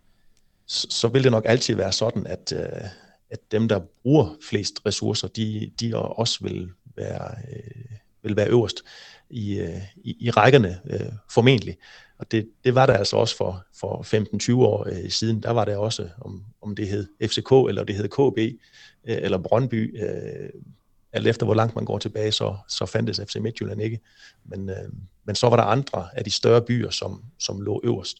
[0.71, 2.87] så, så vil det nok altid være sådan, at, øh,
[3.29, 8.83] at dem, der bruger flest ressourcer, de, de også vil være, øh, vil være øverst
[9.29, 11.77] i, øh, i, i rækkerne øh, formentlig.
[12.17, 15.43] Og det, det var der altså også for, for 15-20 år øh, siden.
[15.43, 18.39] Der var det også, om, om det hed FCK eller det hed KB
[19.07, 20.03] øh, eller Brøndby.
[20.03, 20.49] Øh,
[21.13, 23.99] alt efter hvor langt man går tilbage, så, så fandtes FC Midtjylland ikke.
[24.45, 24.89] Men, øh,
[25.25, 28.17] men så var der andre af de større byer, som, som lå øverst.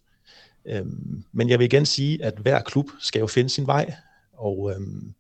[0.65, 3.93] Øhm, men jeg vil igen sige, at hver klub skal jo finde sin vej,
[4.33, 5.13] og øhm,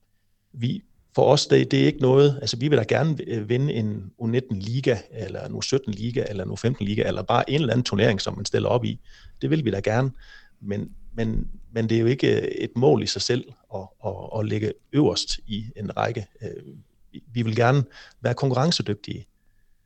[0.53, 0.83] vi,
[1.15, 4.11] for os, det, det er ikke noget, altså vi vil da gerne øh, vinde en
[4.21, 8.45] U19-liga, eller en U17-liga, eller en U15-liga, eller bare en eller anden turnering, som man
[8.45, 8.99] stiller op i.
[9.41, 10.11] Det vil vi da gerne,
[10.61, 14.39] men, men, men det er jo ikke øh, et mål i sig selv at, at,
[14.39, 16.27] at ligge øverst i en række.
[16.41, 16.75] Øh,
[17.33, 17.83] vi vil gerne
[18.21, 19.27] være konkurrencedygtige,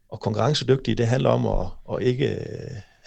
[0.09, 2.47] og konkurrencedygtige, det handler om at, at ikke,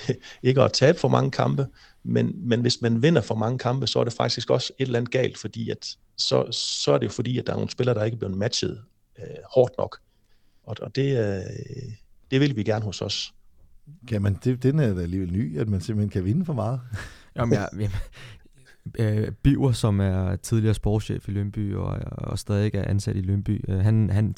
[0.42, 1.66] ikke at tabe for mange kampe,
[2.02, 4.98] men, men hvis man vinder for mange kampe, så er det faktisk også et eller
[4.98, 7.94] andet galt, fordi at, så, så er det jo fordi, at der er nogle spillere,
[7.94, 8.82] der ikke er blevet matchet
[9.18, 9.24] øh,
[9.54, 9.98] hårdt nok.
[10.62, 11.42] Og, og det, øh,
[12.30, 13.34] det vil vi gerne hos os.
[14.10, 16.80] Jamen, det, den er da alligevel ny, at man simpelthen kan vinde for meget.
[17.36, 17.90] Jamen, jeg, jeg,
[18.98, 23.64] øh, Biver, som er tidligere sportschef i Lønby og, og stadig er ansat i Lønby,
[23.68, 24.34] øh, han, han,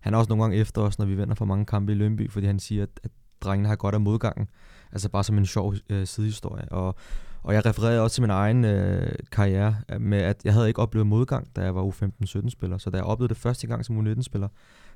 [0.00, 2.30] han er også nogle gange efter os, når vi vinder for mange kampe i Lønby,
[2.30, 4.48] fordi han siger, at, at drengene har godt af modgangen.
[4.92, 6.72] Altså bare som en sjov øh, sidehistorie.
[6.72, 6.94] Og,
[7.42, 10.80] og jeg refererede også til min egen øh, karriere øh, med, at jeg havde ikke
[10.80, 12.78] oplevet modgang, da jeg var U15-17-spiller.
[12.78, 14.48] Så da jeg oplevede det første gang som U19-spiller,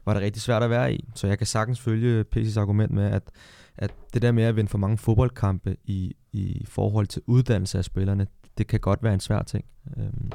[0.05, 1.09] var det rigtig svært at være i.
[1.15, 3.23] Så jeg kan sagtens følge PC's argument med, at,
[3.77, 7.85] at det der med at vinde for mange fodboldkampe i, i forhold til uddannelse af
[7.85, 8.27] spillerne,
[8.59, 9.65] det kan godt være en svær ting.
[9.97, 10.33] Øhm,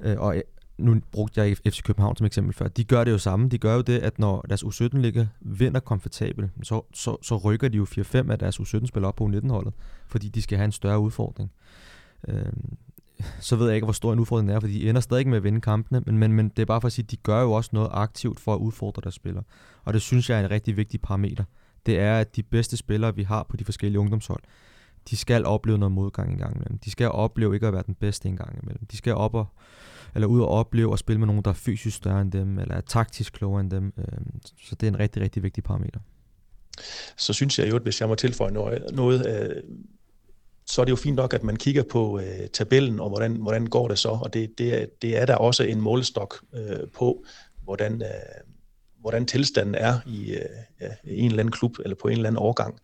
[0.00, 0.42] øh, og
[0.82, 3.48] nu brugte jeg FC København som eksempel før, de gør det jo samme.
[3.48, 7.68] De gør jo det, at når deres U17 ligger vinder komfortabelt, så, så, så rykker
[7.68, 9.72] de jo 4-5 af deres U17-spillere op på U19-holdet,
[10.08, 11.52] fordi de skal have en større udfordring.
[12.28, 12.76] Øhm,
[13.40, 15.36] så ved jeg ikke, hvor stor en udfordring det er, fordi de ender stadig med
[15.36, 17.42] at vinde kampene, men, men, men det er bare for at sige, at de gør
[17.42, 19.44] jo også noget aktivt for at udfordre deres spillere.
[19.84, 21.44] Og det synes jeg er en rigtig vigtig parameter.
[21.86, 24.42] Det er, at de bedste spillere, vi har på de forskellige ungdomshold,
[25.10, 26.78] de skal opleve noget modgang en gang imellem.
[26.78, 28.86] De skal opleve ikke at være den bedste en gang imellem.
[28.86, 29.46] De skal op og,
[30.14, 32.74] eller ud og opleve at spille med nogen, der er fysisk større end dem, eller
[32.74, 33.92] er taktisk klogere end dem.
[33.98, 36.00] Øhm, så det er en rigtig, rigtig vigtig parameter.
[37.16, 39.62] Så synes jeg jo, at hvis jeg må tilføje noget, noget øh,
[40.66, 43.66] så er det jo fint nok, at man kigger på øh, tabellen, og hvordan, hvordan
[43.66, 47.24] går det så, og det, det, er, det er der også en målestok øh, på,
[47.64, 48.08] hvordan, øh,
[49.00, 52.80] hvordan tilstanden er i, øh, en eller anden klub, eller på en eller anden årgang.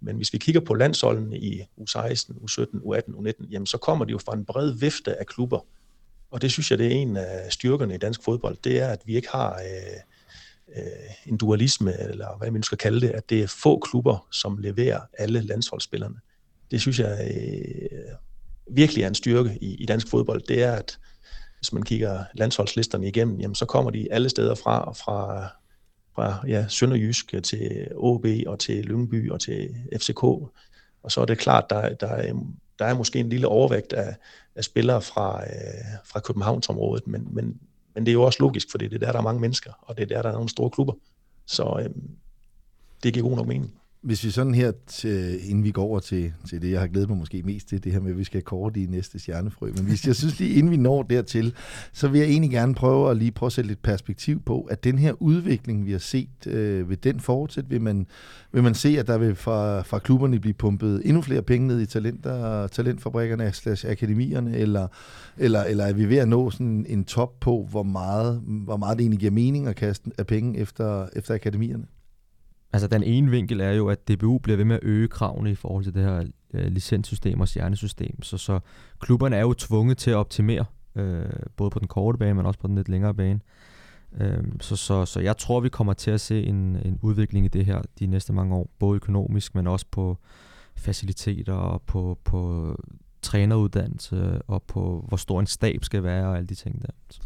[0.00, 4.10] Men hvis vi kigger på landsholdene i U16, U17, U18, U19, jamen så kommer de
[4.10, 5.66] jo fra en bred vifte af klubber,
[6.30, 9.02] og det synes jeg, det er en af styrkerne i dansk fodbold, det er, at
[9.04, 10.00] vi ikke har øh,
[10.76, 14.58] øh, en dualisme, eller hvad man skal kalde det, at det er få klubber, som
[14.58, 16.16] leverer alle landsholdsspillerne.
[16.70, 18.14] Det synes jeg øh,
[18.70, 20.98] virkelig er en styrke i, i dansk fodbold, det er, at
[21.58, 25.48] hvis man kigger landsholdslisterne igennem, jamen, så kommer de alle steder fra, fra,
[26.14, 30.22] fra ja, Sønderjysk til OB og til Lyngby og til FCK.
[31.02, 32.34] Og så er det klart, der, der, er,
[32.80, 34.16] der er måske en lille overvægt af,
[34.54, 37.60] af spillere fra, øh, fra Københavnsområdet, men, men,
[37.94, 39.96] men det er jo også logisk, fordi det er der, der er mange mennesker, og
[39.96, 40.94] det er der, der er nogle store klubber.
[41.46, 41.90] Så øh,
[43.02, 43.79] det giver god nok mening.
[44.02, 47.08] Hvis vi sådan her, til, inden vi går over til, til det, jeg har glædet
[47.08, 49.84] mig måske mest til, det her med, at vi skal kåre de næste stjernefrø, men
[49.84, 51.54] hvis jeg synes lige, inden vi når dertil,
[51.92, 54.84] så vil jeg egentlig gerne prøve at lige prøve at sætte lidt perspektiv på, at
[54.84, 57.70] den her udvikling, vi har set, øh, vil den fortsætte?
[57.70, 58.06] Vil man,
[58.52, 61.80] vil man se, at der vil fra, fra klubberne blive pumpet endnu flere penge ned
[61.80, 64.88] i talenter, talentfabrikkerne, slash akademierne, eller,
[65.38, 68.98] eller, eller er vi ved at nå sådan en top på, hvor meget, hvor meget
[68.98, 71.84] det egentlig giver mening at kaste af penge efter, efter akademierne?
[72.72, 75.54] Altså den ene vinkel er jo, at DBU bliver ved med at øge kravene i
[75.54, 78.22] forhold til det her øh, licenssystem og stjernesystem.
[78.22, 78.60] Så, så
[79.00, 80.64] klubberne er jo tvunget til at optimere,
[80.94, 81.24] øh,
[81.56, 83.40] både på den korte bane, men også på den lidt længere bane.
[84.20, 87.48] Øh, så, så, så jeg tror, vi kommer til at se en, en udvikling i
[87.48, 90.18] det her de næste mange år, både økonomisk, men også på
[90.76, 92.74] faciliteter og på, på
[93.22, 97.20] træneruddannelse og på, hvor stor en stab skal være og alle de ting der.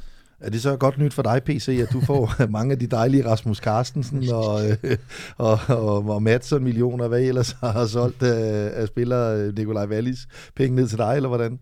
[0.44, 3.26] Er det så godt nyt for dig, PC, at du får mange af de dejlige
[3.26, 4.96] Rasmus Carstensen og, øh,
[5.36, 10.18] og, og, og Madsen millioner, hvad I ellers har solgt af, af spiller Nikolaj Wallis
[10.54, 11.60] penge ned til dig, eller hvordan?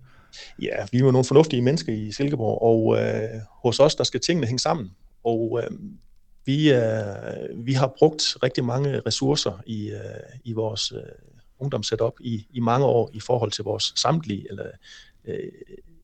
[0.63, 4.21] Ja, vi er jo nogle fornuftige mennesker i Silkeborg, og øh, hos os, der skal
[4.21, 4.91] tingene hænge sammen.
[5.25, 5.79] Og øh,
[6.47, 11.03] vi, øh, vi har brugt rigtig mange ressourcer i, øh, i vores øh,
[11.59, 14.67] ungdomssetup i, i mange år i forhold til vores samtlige, eller
[15.25, 15.39] øh,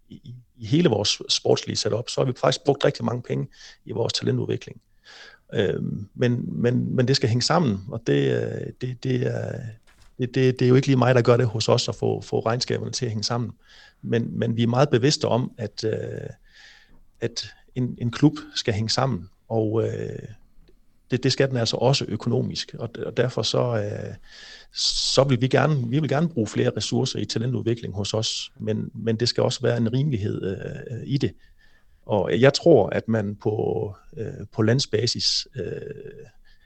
[0.09, 3.49] i, i hele vores sportslige setup, så har vi faktisk brugt rigtig mange penge
[3.85, 4.81] i vores talentudvikling.
[5.55, 5.83] Øh,
[6.15, 9.61] men, men, men det skal hænge sammen, og det, øh, det, det, er,
[10.19, 12.21] det, det, det er jo ikke lige mig, der gør det hos os at få,
[12.21, 13.53] få regnskaberne til at hænge sammen.
[14.03, 16.31] Men, men vi er meget bevidste om, at, øh,
[17.21, 20.29] at en, en klub skal hænge sammen, og øh,
[21.11, 24.15] det, det skal den altså også økonomisk, og, og derfor så, øh,
[24.75, 28.91] så vil vi gerne, vi vil gerne bruge flere ressourcer i talentudvikling hos os, men,
[28.95, 31.35] men det skal også være en rimelighed øh, i det.
[32.07, 35.65] Og jeg tror, at man på, øh, på landsbasis øh,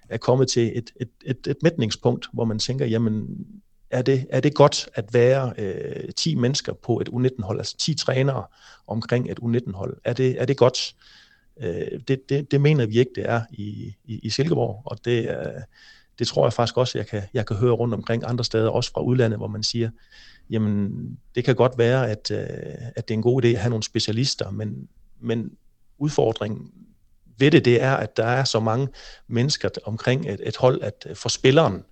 [0.08, 3.46] er kommet til et, et, et, et mætningspunkt, hvor man tænker, jamen,
[3.90, 7.94] er det, er det godt at være øh, 10 mennesker på et U19-hold, altså 10
[7.94, 8.44] trænere
[8.86, 9.96] omkring et U19-hold?
[10.04, 10.94] Er det, er det godt?
[10.94, 11.21] Øh,
[11.62, 15.28] Øh, det, det, det mener vi ikke, det er i, i, i Silkeborg, og det,
[15.28, 15.62] øh,
[16.18, 18.90] det tror jeg faktisk også, jeg kan, jeg kan høre rundt omkring andre steder, også
[18.92, 19.90] fra udlandet, hvor man siger,
[20.50, 20.92] jamen
[21.34, 22.46] det kan godt være, at, øh,
[22.96, 24.88] at det er en god idé at have nogle specialister, men,
[25.20, 25.50] men
[25.98, 26.70] udfordringen
[27.38, 28.88] ved det, det er, at der er så mange
[29.28, 31.82] mennesker omkring et, et hold, at øh, for spilleren,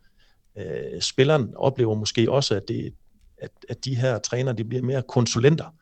[0.58, 2.94] øh, spilleren oplever måske også, at, det,
[3.38, 5.74] at, at de her trænere, de bliver mere konsulenter,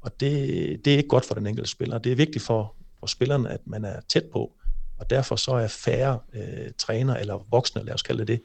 [0.00, 1.98] og det, det er ikke godt for den enkelte spiller.
[1.98, 4.52] Det er vigtigt for, på spillerne, at man er tæt på,
[4.98, 8.40] og derfor så er færre øh, træner, eller voksne, lad os kalde det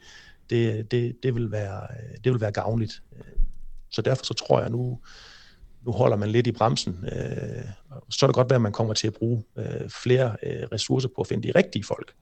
[0.50, 3.02] det, det, det, vil, være, øh, det vil være gavnligt.
[3.16, 3.24] Øh,
[3.90, 4.98] så derfor så tror jeg nu,
[5.82, 7.04] nu holder man lidt i bremsen.
[7.04, 7.64] Øh,
[8.10, 11.08] så er det godt være, at man kommer til at bruge øh, flere øh, ressourcer
[11.16, 12.14] på at finde de rigtige folk,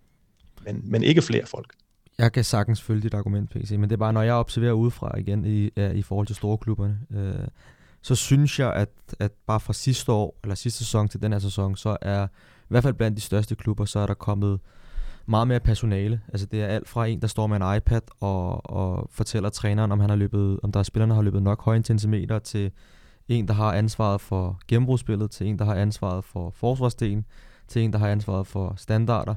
[0.64, 1.74] men, men ikke flere folk.
[2.18, 5.18] Jeg kan sagtens følge dit argument, PC, men det er bare, når jeg observerer udefra
[5.18, 7.48] igen i, i forhold til store klubberne, øh,
[8.04, 8.88] så synes jeg, at,
[9.18, 12.66] at bare fra sidste år, eller sidste sæson til den her sæson, så er i
[12.68, 14.60] hvert fald blandt de største klubber, så er der kommet
[15.26, 16.20] meget mere personale.
[16.28, 19.92] Altså det er alt fra en, der står med en iPad og, og fortæller træneren,
[19.92, 22.70] om han har løbet, om der er spillerne, har løbet nok højintensimeter, til
[23.28, 27.24] en, der har ansvaret for gennembrugsspillet, til en, der har ansvaret for forsvarsdelen,
[27.68, 29.34] til en, der har ansvaret for standarder.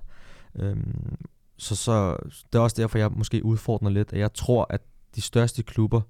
[0.56, 1.16] Øhm,
[1.58, 2.18] så, så
[2.54, 4.82] det er også derfor, jeg måske udfordrer lidt, at jeg tror, at
[5.16, 6.02] de største klubber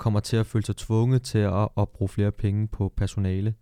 [0.00, 3.54] kommer til at føle sig tvunget til at, at bruge flere penge på personale.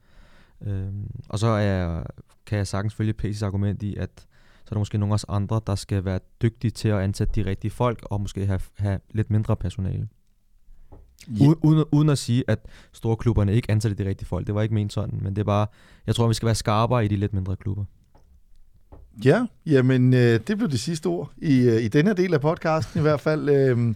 [0.67, 2.03] Øhm, og så er
[2.47, 5.27] kan jeg sagtens følge Pace's argument i, at så er der måske nogle af os
[5.29, 9.01] andre, der skal være dygtige til at ansætte de rigtige folk, og måske have, have
[9.11, 10.09] lidt mindre personale.
[11.31, 11.57] Yeah.
[11.63, 12.59] Uden, uden at sige, at
[12.93, 14.47] store klubberne ikke ansætter de rigtige folk.
[14.47, 15.67] Det var ikke ment sådan, men det er bare,
[16.07, 17.85] jeg tror, vi skal være skarpere i de lidt mindre klubber.
[19.25, 23.01] Ja, jamen øh, det blev det sidste ord i, øh, i denne del af podcasten
[23.01, 23.49] i hvert fald.
[23.49, 23.95] Øh,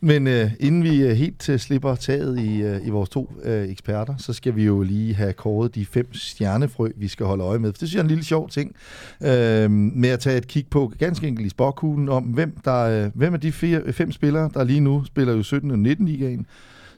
[0.00, 3.68] men øh, inden vi øh, helt øh, slipper taget i, øh, i vores to øh,
[3.68, 7.58] eksperter, så skal vi jo lige have kåret de fem stjernefrø, vi skal holde øje
[7.58, 7.72] med.
[7.72, 8.76] For det synes jeg er en lille sjov ting,
[9.22, 13.10] øh, med at tage et kig på ganske enkelt i spokkuglen om, hvem, der, øh,
[13.14, 16.46] hvem af de fire, fem spillere, der lige nu spiller jo 17 og 19 ligaen,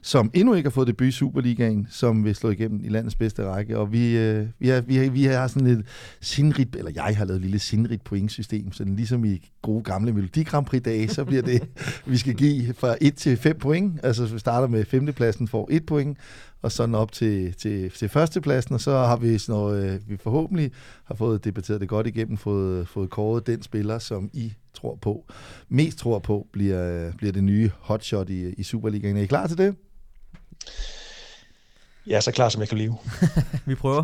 [0.05, 3.45] som endnu ikke har fået debut i Superligaen, som vil slå igennem i landets bedste
[3.45, 3.77] række.
[3.77, 5.85] Og vi, øh, vi, har, vi, har, vi har sådan et
[6.21, 10.43] sindrigt, eller jeg har lavet et lille sindrigt pointsystem, så ligesom i gode gamle Melodi
[10.43, 11.63] Grand Prix dage, så bliver det,
[12.05, 13.99] vi skal give fra 1 til 5 point.
[14.03, 16.17] Altså vi starter med femtepladsen, får 1 point,
[16.61, 20.17] og sådan op til, til, til førstepladsen, og så har vi, sådan noget, øh, vi
[20.17, 20.71] forhåbentlig
[21.03, 25.25] har fået debatteret det godt igennem, fået, fået kåret den spiller, som I tror på,
[25.69, 29.17] mest tror på, bliver, bliver det nye hotshot i, i Superligaen.
[29.17, 29.75] Er I klar til det?
[32.07, 32.97] Jeg er så klar, som jeg kan leve.
[33.65, 34.03] vi prøver.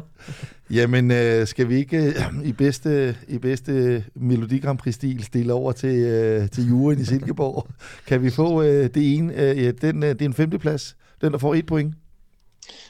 [0.72, 5.72] Jamen, øh, skal vi ikke øh, i bedste, i bedste Melodi Grand Prix-stil stille over
[5.72, 7.68] til, øh, til juryen i Silkeborg?
[8.08, 9.34] kan vi få øh, det ene?
[9.34, 10.96] Øh, den, øh, det er en femteplads.
[11.22, 11.96] Den, der får et point.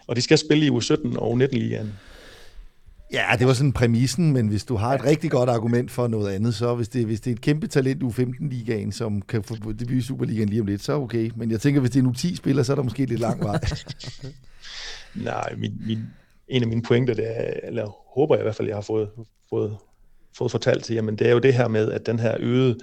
[0.08, 1.94] Og de skal spille i U17 og U19-ligaen.
[3.14, 6.34] Ja, det var sådan præmissen, men hvis du har et rigtig godt argument for noget
[6.34, 9.92] andet, så hvis det, hvis det er et kæmpe talent U15-ligaen, som kan få debut
[9.92, 11.32] i Superligaen lige om lidt, så okay.
[11.36, 13.60] Men jeg tænker, hvis det er en U10-spiller, så er der måske lidt lang vej.
[15.16, 16.00] Nej, min, min,
[16.48, 19.10] en af mine pointer, det er, eller håber jeg i hvert fald, jeg har fået,
[19.50, 19.78] fået,
[20.38, 22.78] fået fortalt til, jamen det er jo det her med, at den her øgede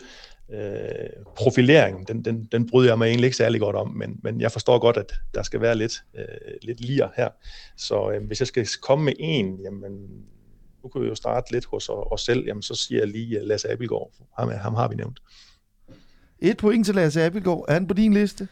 [0.52, 4.40] øh, profilering, den, den, den bryder jeg mig egentlig ikke særlig godt om, men, men
[4.40, 6.24] jeg forstår godt, at der skal være lidt, øh,
[6.62, 7.28] lidt lir her.
[7.76, 9.92] Så øh, hvis jeg skal komme med en, jamen
[10.82, 13.72] nu kan vi jo starte lidt hos os selv, jamen så siger jeg lige Lasse
[13.72, 14.10] Abelgaard.
[14.38, 15.20] Ham, ham har vi nævnt.
[16.38, 17.64] Et point til Lasse Abelgaard.
[17.68, 18.48] Er han på din liste?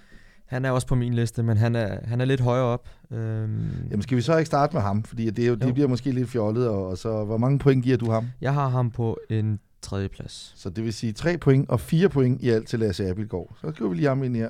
[0.47, 2.89] Han er også på min liste, men han er, han er lidt højere op.
[3.11, 3.89] Øhm...
[3.91, 5.03] Jamen skal vi så ikke starte med ham?
[5.03, 7.85] Fordi det, er jo, det bliver måske lidt fjollet, og, og så hvor mange point
[7.85, 8.27] giver du ham?
[8.41, 10.53] Jeg har ham på en tredje plads.
[10.57, 13.57] Så det vil sige 3 point og 4 point i alt til Lasse Abelgaard.
[13.61, 14.49] Så skriver vi lige ham ind her.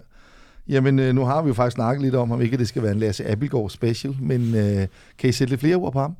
[0.69, 2.93] Jamen, øh, nu har vi jo faktisk snakket lidt om, om ikke det skal være
[2.93, 6.17] en Lasse Abelgaard special, men øh, kan I sætte lidt flere ord på ham?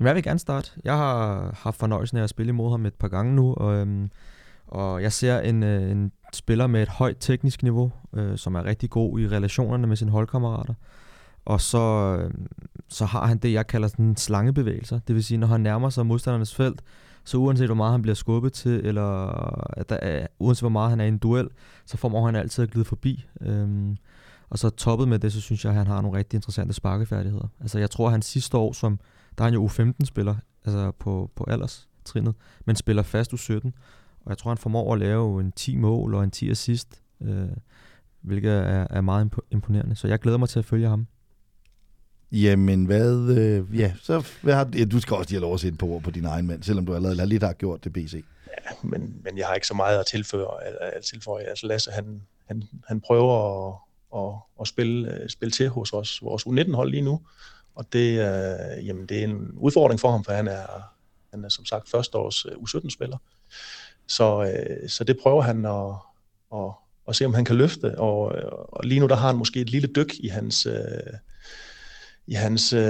[0.00, 0.70] Jeg vil gerne starte.
[0.84, 4.10] Jeg har haft fornøjelsen af at spille imod ham et par gange nu, og, øhm,
[4.66, 8.64] og jeg ser en, øh, en spiller med et højt teknisk niveau, øh, som er
[8.64, 10.74] rigtig god i relationerne med sine holdkammerater.
[11.44, 12.30] Og så, øh,
[12.88, 14.98] så har han det, jeg kalder sådan slangebevægelser.
[15.08, 16.82] Det vil sige, når han nærmer sig modstandernes felt,
[17.24, 19.28] så uanset hvor meget han bliver skubbet til, eller
[19.78, 21.48] at der er, uanset hvor meget han er i en duel,
[21.86, 23.26] så formår han altid at glide forbi.
[23.40, 23.96] Øhm,
[24.50, 27.48] og så toppet med det, så synes jeg, at han har nogle rigtig interessante sparkefærdigheder.
[27.60, 29.00] Altså jeg tror, at han sidste år, som
[29.38, 33.70] der er han jo U15-spiller, altså på, på alderstrinet, men spiller fast U17.
[34.24, 37.48] Og jeg tror, han formår at lave en 10 mål og en 10 assist, øh,
[38.20, 39.96] hvilket er, er meget imponerende.
[39.96, 41.06] Så jeg glæder mig til at følge ham.
[42.34, 43.38] Jamen, hvad...
[43.38, 46.00] Øh, ja, så hvad har, ja, du skal også lige have lov at sætte på
[46.04, 48.24] på din egen mand, selvom du allerede lidt har gjort det, BC.
[48.46, 50.64] Ja, men, men jeg har ikke så meget at tilføre.
[50.80, 51.44] At tilføje.
[51.44, 53.74] Altså Lasse, han, han, han prøver at,
[54.16, 57.20] at, at spille, øh, spille til hos os, vores U19-hold lige nu.
[57.74, 60.66] Og det, øh, jamen, det er en udfordring for ham, for han er,
[61.30, 63.18] han er som sagt førsteårs øh, U17-spiller.
[64.06, 65.94] Så, øh, så det prøver han at,
[66.60, 66.72] at,
[67.08, 67.98] at se, om han kan løfte.
[67.98, 70.66] Og, øh, og lige nu der har han måske et lille dyk i hans...
[70.66, 70.74] Øh,
[72.26, 72.80] i hans, øh,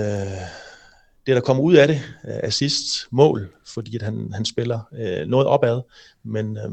[1.26, 5.26] det, der kommer ud af det, øh, assist, mål, fordi at han, han spiller øh,
[5.26, 5.82] noget opad,
[6.22, 6.70] men, øh,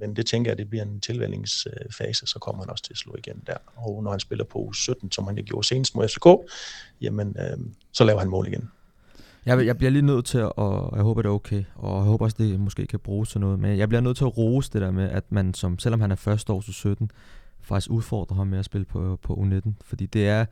[0.00, 3.14] men det tænker jeg, det bliver en tilvændingsfase, så kommer han også til at slå
[3.18, 3.56] igen der.
[3.76, 6.26] Og når han spiller på 17, som han gjorde senest mod FCK,
[7.00, 7.58] jamen, øh,
[7.92, 8.70] så laver han mål igen.
[9.46, 12.04] Jeg, jeg bliver lige nødt til at, og jeg håber det er okay, og jeg
[12.04, 14.70] håber også, det måske kan bruges til noget, men jeg bliver nødt til at rose
[14.72, 17.10] det der med, at man som, selvom han er første år til 17,
[17.64, 19.70] faktisk udfordre ham med at spille på, på U19.
[19.84, 20.44] Fordi det er,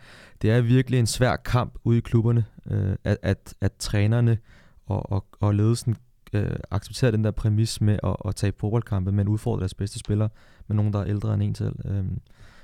[0.42, 4.38] det er virkelig en svær kamp ude i klubberne, øh, at, at, at trænerne
[4.86, 5.96] og, og, og ledelsen
[6.32, 10.28] øh, accepterer den der præmis med at, at tage fodboldkampe, men udfordre deres bedste spillere
[10.68, 11.76] med nogen, der er ældre end en selv.
[11.84, 12.04] Øh,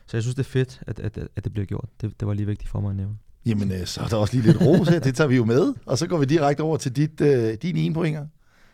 [0.06, 1.88] så jeg synes, det er fedt, at, at, at det bliver gjort.
[2.00, 3.16] Det, det var lige vigtigt for mig at nævne.
[3.46, 5.00] Jamen, øh, så er der også lige lidt ros her.
[5.00, 5.74] Det tager vi jo med.
[5.86, 8.26] Og så går vi direkte over til dit, øh, din ene pointer.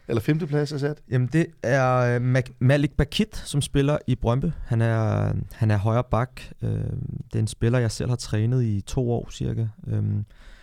[0.09, 1.01] Eller femteplads er sat.
[1.11, 4.47] Jamen, det er øh, Malik Bakit, som spiller i Brøndby.
[4.65, 6.41] Han er, han er højre bak.
[6.63, 9.67] Øh, det er en spiller, jeg selv har trænet i to år cirka.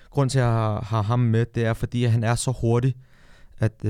[0.10, 2.96] Grunden til, at jeg har, har ham med, det er, fordi han er så hurtig,
[3.60, 3.86] at,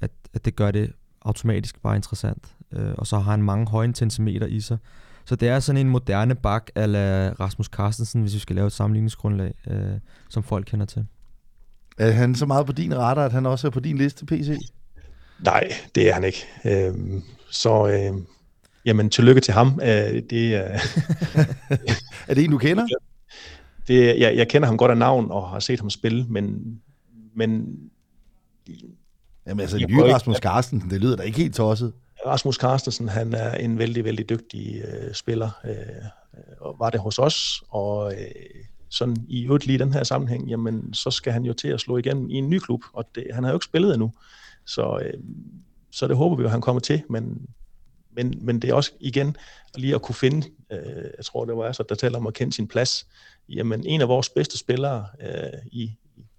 [0.00, 0.92] at, at det gør det
[1.22, 2.56] automatisk bare interessant.
[2.72, 4.78] Og så har han mange høje intensimeter i sig.
[5.24, 8.72] Så det er sådan en moderne bak ala Rasmus Carstensen, hvis vi skal lave et
[8.72, 9.98] sammenligningsgrundlag, øh,
[10.28, 11.06] som folk kender til.
[11.98, 14.58] Er han så meget på din radar, at han også er på din liste, PC?
[15.44, 16.46] Nej, det er han ikke.
[16.64, 16.94] Øh,
[17.50, 18.22] så øh,
[18.84, 19.80] jamen, tillykke til ham.
[19.82, 20.80] Øh, det, øh,
[22.28, 22.86] er det en, du kender?
[23.88, 26.62] Det, jeg, jeg kender ham godt af navn og har set ham spille, men,
[27.34, 27.78] men
[29.46, 31.92] Jamen altså, nye Rasmus Carstensen, det lyder da ikke helt tosset.
[32.26, 35.74] Rasmus Carstensen, han er en vældig, vældig dygtig øh, spiller, øh,
[36.60, 40.94] og var det hos os, og øh, sådan i øvrigt lige den her sammenhæng, jamen
[40.94, 43.44] så skal han jo til at slå igen i en ny klub, og det, han
[43.44, 44.12] har jo ikke spillet endnu,
[44.66, 45.20] så, øh,
[45.90, 47.46] så det håber vi jo, at han kommer til, men,
[48.10, 49.36] men, men det er også igen
[49.76, 52.52] lige at kunne finde, øh, jeg tror det var så der taler om at kende
[52.52, 53.06] sin plads,
[53.48, 55.92] jamen en af vores bedste spillere øh, i,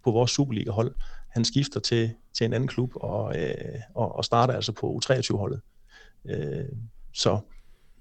[0.03, 0.95] på vores Superliga-hold,
[1.30, 3.55] han skifter til, til en anden klub og, øh,
[3.95, 5.61] og, og starter altså på U23-holdet.
[6.26, 6.65] Øh,
[7.13, 7.39] så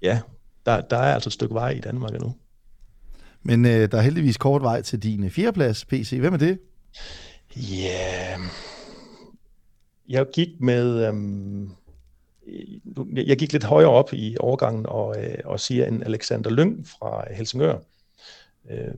[0.01, 0.21] ja,
[0.65, 2.35] der, der er altså et stykke vej i Danmark endnu.
[3.43, 6.17] Men øh, der er heldigvis kort vej til din fjerdeplads, PC.
[6.19, 6.59] Hvem er det?
[7.55, 8.72] Ja, yeah
[10.09, 11.07] jeg gik med...
[11.07, 11.69] Øhm,
[13.13, 17.33] jeg gik lidt højere op i overgangen og, øh, og siger en Alexander Lyng fra
[17.33, 17.77] Helsingør.
[18.69, 18.93] Øh,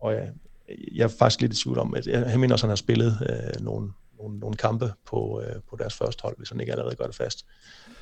[0.00, 0.32] og jeg,
[0.68, 3.18] jeg er faktisk lidt i tvivl om, at jeg mener også, at han har spillet
[3.30, 6.96] øh, nogle, nogle, nogle kampe på, øh, på deres første hold, hvis han ikke allerede
[6.96, 7.46] gør det fast.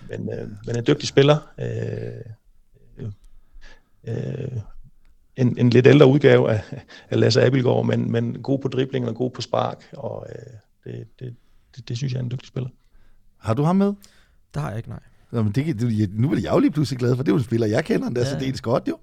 [0.08, 1.36] Men, øh, men en dygtig spiller.
[1.58, 2.24] Øh,
[2.98, 3.12] øh,
[4.04, 4.60] øh
[5.36, 6.62] en, en lidt ældre udgave af,
[7.10, 10.52] af Lasse Abelgaard, men, men god på dribling og god på spark, og øh,
[10.84, 11.36] det, det,
[11.78, 12.70] det, det synes jeg er en dygtig spiller.
[13.38, 13.92] Har du ham med?
[14.54, 15.00] Det har jeg ikke, nej.
[15.32, 17.44] Jamen, det, det, nu bliver jeg jo lige pludselig glad, for det er jo en
[17.44, 18.30] spiller, jeg kender, han der ja.
[18.30, 18.98] så det er godt jo.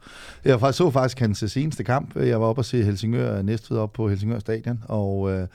[0.45, 2.15] Jeg så faktisk hans seneste kamp.
[2.15, 5.47] Jeg var oppe og se Helsingør Næstved op på Helsingør Stadion, og øh,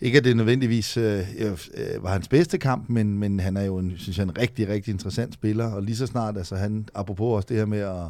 [0.00, 3.78] ikke at det nødvendigvis øh, øh, var hans bedste kamp, men, men han er jo
[3.78, 7.36] en, synes jeg, en rigtig, rigtig interessant spiller, og lige så snart, altså han, apropos
[7.36, 8.06] også det her med at,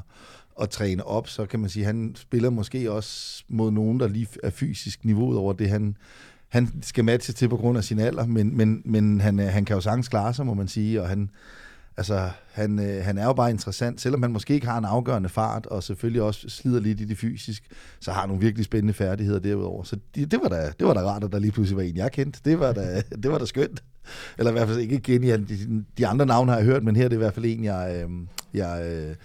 [0.63, 4.09] at træne op, så kan man sige, at han spiller måske også mod nogen, der
[4.09, 5.97] lige er fysisk niveauet over det, han,
[6.53, 9.65] han skal matches til på grund af sin alder, men, men, men han, øh, han
[9.65, 11.31] kan jo sagtens klare sig, må man sige, og han,
[11.97, 14.01] Altså, han, øh, han er jo bare interessant.
[14.01, 17.19] Selvom han måske ikke har en afgørende fart, og selvfølgelig også slider lidt i det
[17.19, 17.63] fysisk,
[18.01, 19.83] så har han nogle virkelig spændende færdigheder derudover.
[19.83, 21.97] Så det, det, var, da, det var da rart, at der lige pludselig var en,
[21.97, 22.41] jeg kendte.
[22.45, 23.83] Det var da, det var da skønt.
[24.39, 27.05] Eller i hvert fald ikke igen, de, de andre navne har jeg hørt, men her
[27.05, 28.11] er det i hvert fald en, jeg, øh,
[28.55, 29.17] jeg, øh,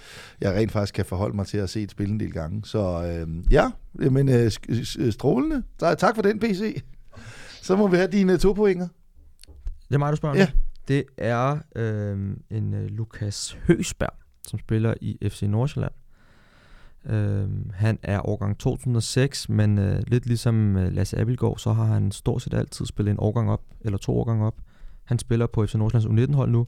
[0.41, 2.61] jeg rent faktisk kan forholde mig til at se et spil en del gange.
[2.65, 4.51] Så øhm, øh, ja, men øh,
[5.11, 5.63] strålende.
[5.79, 6.81] Så, tak for den, PC.
[7.67, 8.87] Så må vi have dine to pointer.
[9.87, 10.47] Det er mig, du spørger Ja
[10.87, 14.13] det er øh, en øh, Lukas Høsberg,
[14.47, 15.91] som spiller i FC Nordsjælland.
[17.05, 22.11] Øh, han er årgang 2006, men øh, lidt ligesom øh, Lasse Abelgaard, så har han
[22.11, 24.55] stort set altid spillet en årgang op, eller to årgang op.
[25.03, 26.67] Han spiller på FC Nordsjællands U19-hold nu,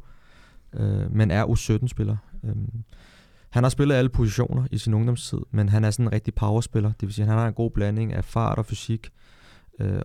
[0.74, 2.18] øh, men er U17-spiller.
[2.44, 2.56] Øh,
[3.50, 6.92] han har spillet alle positioner i sin ungdomstid, men han er sådan en rigtig powerspiller.
[6.92, 9.29] Det vil sige, at han har en god blanding af fart og fysik, øh,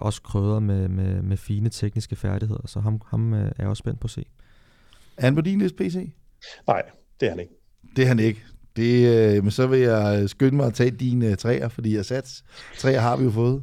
[0.00, 3.80] også krydret med, med, med fine tekniske færdigheder, så ham, ham øh, er jeg også
[3.80, 4.24] spændt på at se.
[5.16, 6.12] Er han på din liste, PC?
[6.66, 6.82] Nej,
[7.20, 7.54] det er han ikke.
[7.96, 8.44] Det er han ikke.
[8.76, 12.04] Det, øh, men så vil jeg skynde mig at tage dine øh, træer, fordi jeg
[12.04, 12.44] sats
[12.78, 13.62] træer har vi jo fået.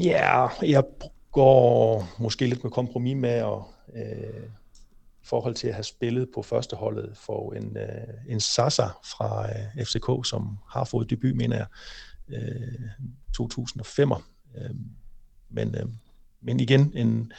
[0.00, 0.84] Ja, jeg
[1.32, 3.58] går måske lidt med kompromis med at
[3.94, 4.44] øh,
[5.22, 9.84] i forhold til at have spillet på førsteholdet for en, øh, en Sasa fra øh,
[9.84, 11.66] FCK, som har fået debut, mener jeg,
[12.28, 12.88] øh,
[13.34, 14.12] 2005.
[14.58, 14.70] Øh,
[15.50, 15.86] men, øh,
[16.42, 17.32] men igen, en,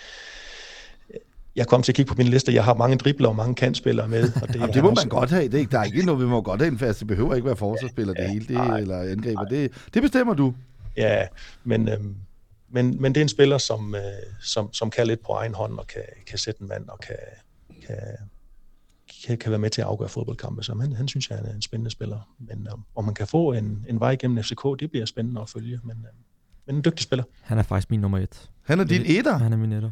[1.55, 4.07] jeg kom til at kigge på min liste, jeg har mange dribler og mange kantspillere
[4.07, 4.31] med.
[4.41, 5.47] Og det, Jamen, det må man godt have.
[5.47, 6.99] Det, der er ikke noget, vi må godt have en fast.
[6.99, 9.45] Det behøver ikke være forsvarsspiller ja, det hele, det, nej, eller angriber.
[9.45, 10.53] Det, det bestemmer du.
[10.97, 11.27] Ja,
[11.63, 11.99] men, øh,
[12.69, 14.01] men, men det er en spiller, som, øh,
[14.41, 17.15] som, som kan lidt på egen hånd, og kan, kan sætte en mand, og kan,
[17.87, 17.97] kan,
[19.25, 20.63] kan, kan være med til at afgøre fodboldkampe.
[20.63, 22.35] Så han, han synes jeg er en spændende spiller.
[22.39, 25.49] Men øh, om man kan få en, en vej igennem FCK, det bliver spændende at
[25.49, 25.79] følge.
[25.83, 26.24] Men, øh,
[26.67, 27.23] men en dygtig spiller.
[27.41, 28.49] Han er faktisk min nummer et.
[28.63, 29.37] Han er din etter?
[29.37, 29.91] Han er min etter.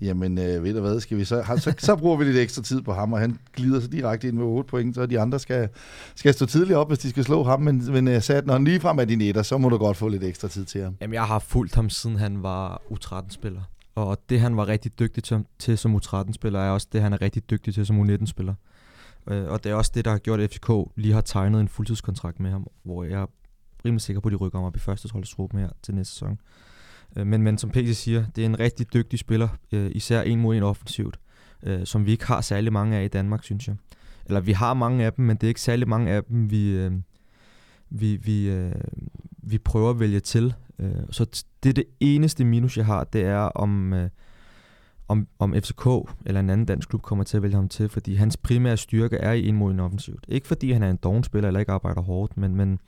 [0.00, 2.82] Jamen, øh, ved du hvad, skal vi så, så, så bruger vi lidt ekstra tid
[2.82, 5.68] på ham, og han glider så direkte ind med 8 point, så de andre skal,
[6.14, 8.64] skal stå tidligt op, hvis de skal slå ham, men, men uh, sat, når han
[8.64, 10.96] lige frem er din etter, så må du godt få lidt ekstra tid til ham.
[11.00, 13.60] Jamen, jeg har fulgt ham, siden han var U13-spiller.
[13.94, 17.22] Og det, han var rigtig dygtig til, til som U13-spiller, er også det, han er
[17.22, 18.54] rigtig dygtig til som U19-spiller.
[19.30, 21.68] Øh, og det er også det, der har gjort, at FCK lige har tegnet en
[21.68, 23.26] fuldtidskontrakt med ham, hvor jeg
[23.84, 26.38] rimelig sikker på, at de rykker om op i første holdstruppen her til næste sæson.
[27.16, 30.40] Øh, men, men som PC siger, det er en rigtig dygtig spiller, øh, især en
[30.40, 31.20] mod en offensivt,
[31.62, 33.76] øh, som vi ikke har særlig mange af i Danmark, synes jeg.
[34.26, 36.70] Eller vi har mange af dem, men det er ikke særlig mange af dem, vi,
[36.70, 36.92] øh,
[37.90, 38.74] vi, vi, øh,
[39.42, 40.54] vi prøver at vælge til.
[40.78, 43.92] Øh, så det er det eneste minus, jeg har, det er om...
[43.92, 44.08] Øh,
[45.08, 45.86] om, om FCK
[46.26, 49.16] eller en anden dansk klub kommer til at vælge ham til, fordi hans primære styrke
[49.16, 50.24] er i en mod en offensivt.
[50.28, 52.78] Ikke fordi han er en doven spiller eller ikke arbejder hårdt, men, men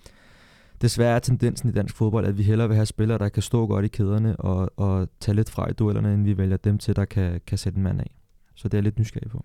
[0.85, 3.67] desværre er tendensen i dansk fodbold, at vi hellere vil have spillere, der kan stå
[3.67, 6.97] godt i kæderne og, og tage lidt fra i duellerne, end vi vælger dem til,
[6.97, 8.17] der kan, kan sætte en mand af.
[8.55, 9.45] Så det er jeg lidt nysgerrig på.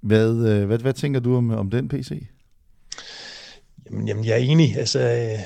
[0.00, 2.26] Hvad, øh, hvad, hvad tænker du om, om den PC?
[3.86, 4.76] Jamen, jamen jeg er enig.
[4.76, 5.38] Altså, øh,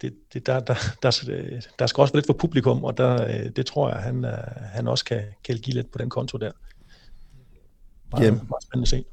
[0.00, 1.10] det, det, der, der, der,
[1.78, 4.24] der skal også være lidt for publikum, og der, øh, det tror jeg, han,
[4.60, 6.52] han også kan, kan give lidt på den konto der.
[8.12, 9.04] Meget, jamen, meget spændende at se.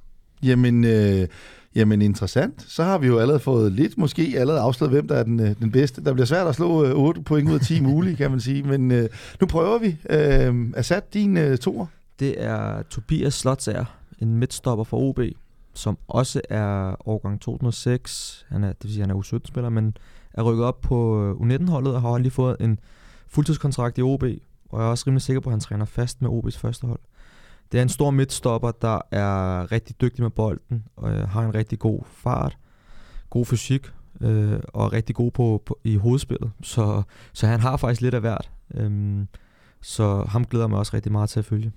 [0.43, 1.27] Jamen, øh,
[1.75, 2.65] Jamen interessant.
[2.67, 5.55] Så har vi jo allerede fået lidt, måske allerede afsløret, hvem der er den, øh,
[5.59, 6.03] den bedste.
[6.03, 8.63] Der bliver svært at slå 8 øh, point ud af 10 mulige, kan man sige.
[8.63, 9.09] Men øh,
[9.41, 9.97] nu prøver vi.
[10.09, 11.85] Øh, Assad, din øh, toer?
[12.19, 13.85] Det er Tobias Slotsager,
[14.19, 15.19] en midtstopper for OB,
[15.73, 18.45] som også er årgang 2006.
[18.49, 19.97] Han er, det vil sige, han er U17-spiller, men
[20.33, 22.79] er rykket op på øh, U19-holdet og har lige fået en
[23.27, 24.23] fuldtidskontrakt i OB.
[24.69, 26.99] Og jeg er også rimelig sikker på, at han træner fast med OB's første hold.
[27.71, 31.55] Det er en stor midtstopper, der er rigtig dygtig med bolden, og øh, har en
[31.55, 32.57] rigtig god fart,
[33.29, 33.87] god fysik,
[34.21, 36.51] øh, og er rigtig god på, på, i hovedspillet.
[36.63, 37.03] Så,
[37.33, 38.51] så han har faktisk lidt af hvert.
[38.73, 39.27] Øhm,
[39.81, 41.71] så ham glæder mig også rigtig meget til at følge.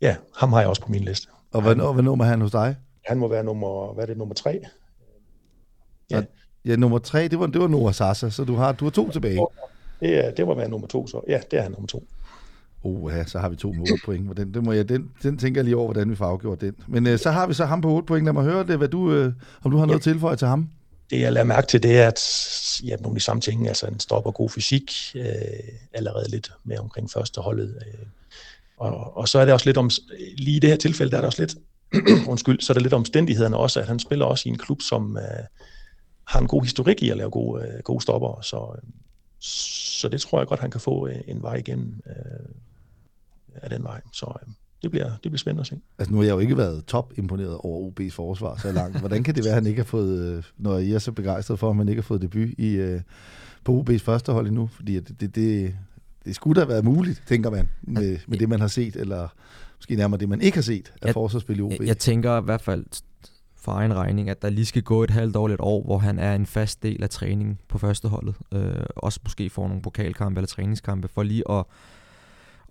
[0.00, 1.28] Ja, ham har jeg også på min liste.
[1.52, 2.76] Og hvad, hvad nummer er han hos dig?
[3.06, 4.60] Han må være nummer, hvad er det, nummer tre?
[6.10, 6.22] Ja,
[6.64, 9.10] ja nummer tre, det var, det var Noah Sasa, så du har, du har to
[9.10, 9.46] tilbage.
[10.00, 12.04] Det, er, det må være nummer to, så ja, det er han nummer to.
[12.82, 14.36] Oh, ja, så har vi to med 8 point.
[14.36, 16.74] Den, den, må jeg, den, den tænker jeg lige over, hvordan vi får afgjort den.
[16.88, 18.24] Men øh, så har vi så ham på 8 point.
[18.24, 20.12] Lad mig høre det, hvad du, øh, om du har noget ja.
[20.12, 20.68] tilføje til ham.
[21.10, 22.20] Det jeg lader mærke til, det er, at
[22.84, 25.24] ja, nogle af de samme ting, altså en stopper god fysik, øh,
[25.92, 27.74] allerede lidt med omkring første holdet.
[27.86, 28.06] Øh,
[28.76, 29.90] og, og så er det også lidt om,
[30.36, 31.56] lige i det her tilfælde, der er det også lidt,
[32.32, 35.16] undskyld, så er det lidt omstændighederne også, at han spiller også i en klub, som
[35.16, 35.44] øh,
[36.26, 38.90] har en god historik i at lave gode, øh, gode stopper, så, øh,
[39.40, 42.48] så det tror jeg godt, han kan få øh, en vej igennem øh,
[43.62, 44.00] af den vej.
[44.12, 44.48] Så øh,
[44.82, 45.80] det, bliver, det bliver spændende at se.
[45.98, 48.98] Altså nu har jeg jo ikke været top imponeret over OB's forsvar så langt.
[48.98, 51.58] Hvordan kan det være, at han ikke har fået, øh, når I er så begejstret
[51.58, 53.00] for, at man ikke har fået debut i, øh,
[53.64, 54.66] på OB's første hold endnu?
[54.66, 55.74] Fordi det, det, det,
[56.24, 59.28] det skulle da være muligt, tænker man, med, med det, man har set, eller
[59.76, 61.70] måske nærmere det, man ikke har set af forsvarsspil i OB.
[61.70, 62.84] Jeg, jeg tænker i hvert fald
[63.56, 66.18] for egen regning, at der lige skal gå et halvt år, et år, hvor han
[66.18, 68.34] er en fast del af træningen på førsteholdet.
[68.52, 71.64] Øh, også måske får nogle pokalkampe eller træningskampe, for lige at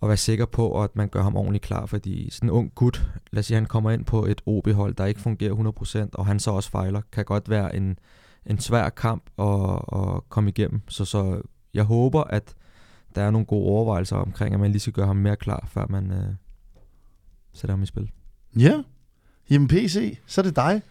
[0.02, 3.12] og være sikker på, at man gør ham ordentligt klar, fordi sådan en ung gut,
[3.32, 6.40] lad os sige, han kommer ind på et OB-hold, der ikke fungerer 100%, og han
[6.40, 8.00] så også fejler, kan godt være en,
[8.46, 10.82] en svær kamp at, at komme igennem.
[10.88, 11.42] Så, så
[11.74, 12.56] jeg håber, at
[13.16, 15.86] der er nogle gode overvejelser omkring, at man lige skal gøre ham mere klar, før
[15.90, 16.34] man øh,
[17.54, 18.12] sætter ham i spil.
[18.60, 18.82] Ja,
[19.50, 20.82] jamen PC, så er det dig.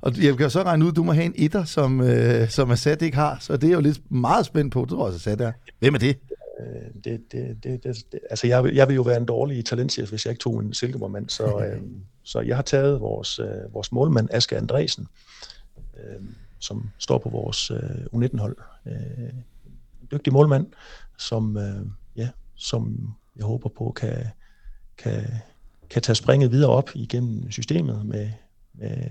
[0.00, 2.70] Og jeg kan så regne ud, at du må have en etter, som, øh, som
[2.70, 5.52] Assad ikke har, så det er jo lidt meget spændt på, du også Assad er.
[5.78, 6.16] Hvem er det?
[6.60, 10.10] Øh, det, det, det, det, det, altså jeg, jeg vil jo være en dårlig talentchef,
[10.10, 11.82] hvis jeg ikke tog en Silkeborg-mand, så, øh,
[12.22, 15.06] så jeg har taget vores, øh, vores målmand, Aske Andresen,
[15.76, 16.22] øh,
[16.58, 18.56] som står på vores øh, U19-hold.
[18.86, 19.28] Øh,
[20.02, 20.66] en dygtig målmand,
[21.18, 21.86] som, øh,
[22.16, 24.26] ja, som jeg håber på kan,
[24.98, 25.22] kan,
[25.90, 28.30] kan tage springet videre op igennem systemet med,
[28.74, 29.10] med,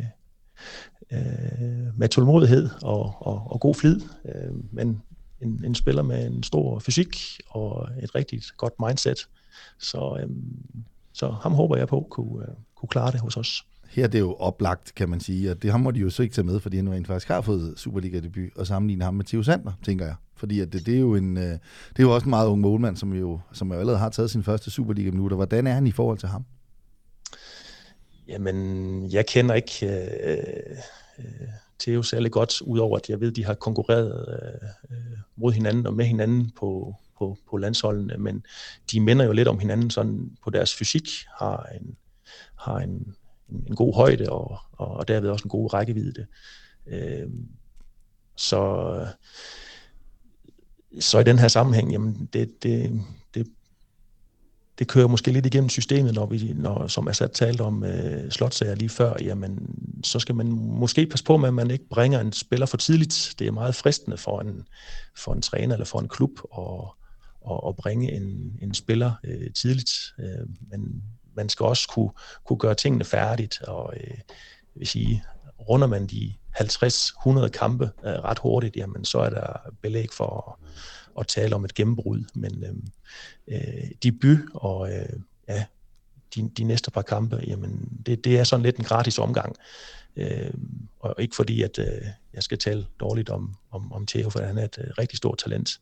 [1.12, 4.02] øh, med tålmodighed og, og, og god flid.
[4.26, 5.02] Øh, men
[5.44, 7.18] en, en spiller med en stor fysik
[7.50, 9.28] og et rigtig godt mindset.
[9.80, 10.84] Så, øhm,
[11.14, 13.66] så ham håber jeg på kunne, uh, kunne klare det hos os.
[13.90, 16.24] Her er det jo oplagt, kan man sige, og det ham må de jo så
[16.24, 19.44] ikke tage med, fordi han rent faktisk har fået Superliga-debut, og sammenligne ham med Theo
[19.44, 20.16] Sander, tænker jeg.
[20.36, 22.62] Fordi at det, det, er jo en, øh, det er jo også en meget ung
[22.62, 25.36] målmand, som jo, som jo allerede har taget sin første Superliga-minutter.
[25.36, 26.46] Hvordan er han i forhold til ham?
[28.28, 30.78] Jamen, jeg kender ikke øh,
[31.20, 31.48] øh,
[31.80, 34.70] Theo særlig godt, udover at jeg ved, at de har konkurreret øh,
[35.36, 38.46] mod hinanden og med hinanden på, på, på landsholdene, men
[38.92, 41.98] de minder jo lidt om hinanden sådan på deres fysik, har en,
[42.56, 43.16] har en,
[43.50, 46.26] en, en god højde og, og, og derved også en god rækkevidde.
[46.88, 47.30] Øh,
[48.36, 49.08] så,
[51.00, 53.02] så i den her sammenhæng, jamen det, det,
[54.84, 58.76] det, kører måske lidt igennem systemet, når vi, når, som Assad talte om øh, slotsager
[58.76, 62.32] lige før, jamen, så skal man måske passe på med, at man ikke bringer en
[62.34, 63.36] spiller for tidligt.
[63.40, 64.68] Det er meget fristende for en,
[65.18, 66.64] for en træner eller for en klub at,
[67.52, 71.04] at, at bringe en, en spiller øh, tidligt, øh, men
[71.36, 72.12] man skal også kunne,
[72.46, 74.18] kunne gøre tingene færdigt, og øh,
[74.76, 75.24] vil sige,
[75.70, 80.60] runder man de 50-100 kampe øh, ret hurtigt, jamen så er der belæg for
[81.20, 82.24] at, tale om et gennembrud.
[82.34, 82.76] Men øh,
[83.56, 85.66] øh, debut og øh, ja,
[86.36, 89.56] de, de næste par kampe, jamen det, det er sådan lidt en gratis omgang.
[90.16, 90.54] Øh,
[91.00, 92.02] og ikke fordi, at øh,
[92.34, 95.38] jeg skal tale dårligt om, om, om Theo, for han er et øh, rigtig stort
[95.38, 95.80] talent.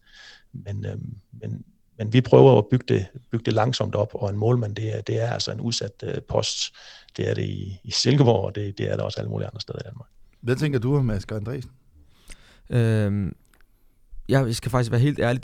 [0.54, 0.98] Men, øh,
[1.42, 1.66] men,
[1.98, 5.02] men vi prøver at bygge det, bygge det langsomt op, og en målmand, det er,
[5.02, 6.74] det er altså en udsat øh, post.
[7.18, 9.62] Det er det i, i Silkeborg, og det, det er det også alle mulige andre
[9.62, 10.10] steder i Danmark.
[10.42, 11.72] Hvad tænker du om Asger Andresen?
[12.70, 13.36] Øhm,
[14.32, 15.42] jeg skal faktisk være helt ærlig.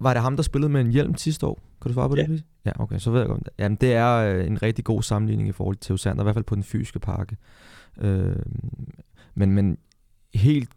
[0.00, 1.60] Var det ham, der spillede med en hjelm sidste år?
[1.82, 2.22] Kan du svare på ja.
[2.22, 2.44] det?
[2.64, 3.50] Ja, okay, så ved jeg godt.
[3.58, 6.34] Jamen, det er øh, en rigtig god sammenligning i forhold til Theo Sander, i hvert
[6.34, 7.36] fald på den fysiske pakke.
[8.00, 8.36] Øh,
[9.34, 9.78] men, men
[10.34, 10.70] helt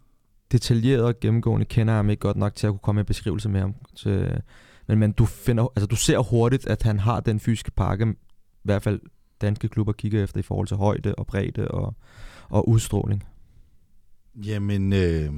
[0.52, 3.50] detaljeret og gennemgående kender jeg ham ikke godt nok til at kunne komme med beskrivelse
[3.50, 3.76] med ham.
[3.96, 4.42] Til,
[4.88, 8.16] men, men du, finder, altså, du ser hurtigt, at han har den fysiske pakke, i
[8.64, 9.00] hvert fald
[9.42, 11.96] danske klubber kigger efter i forhold til højde og bredde og,
[12.50, 13.24] og udstråling.
[14.36, 15.30] Jamen, øh,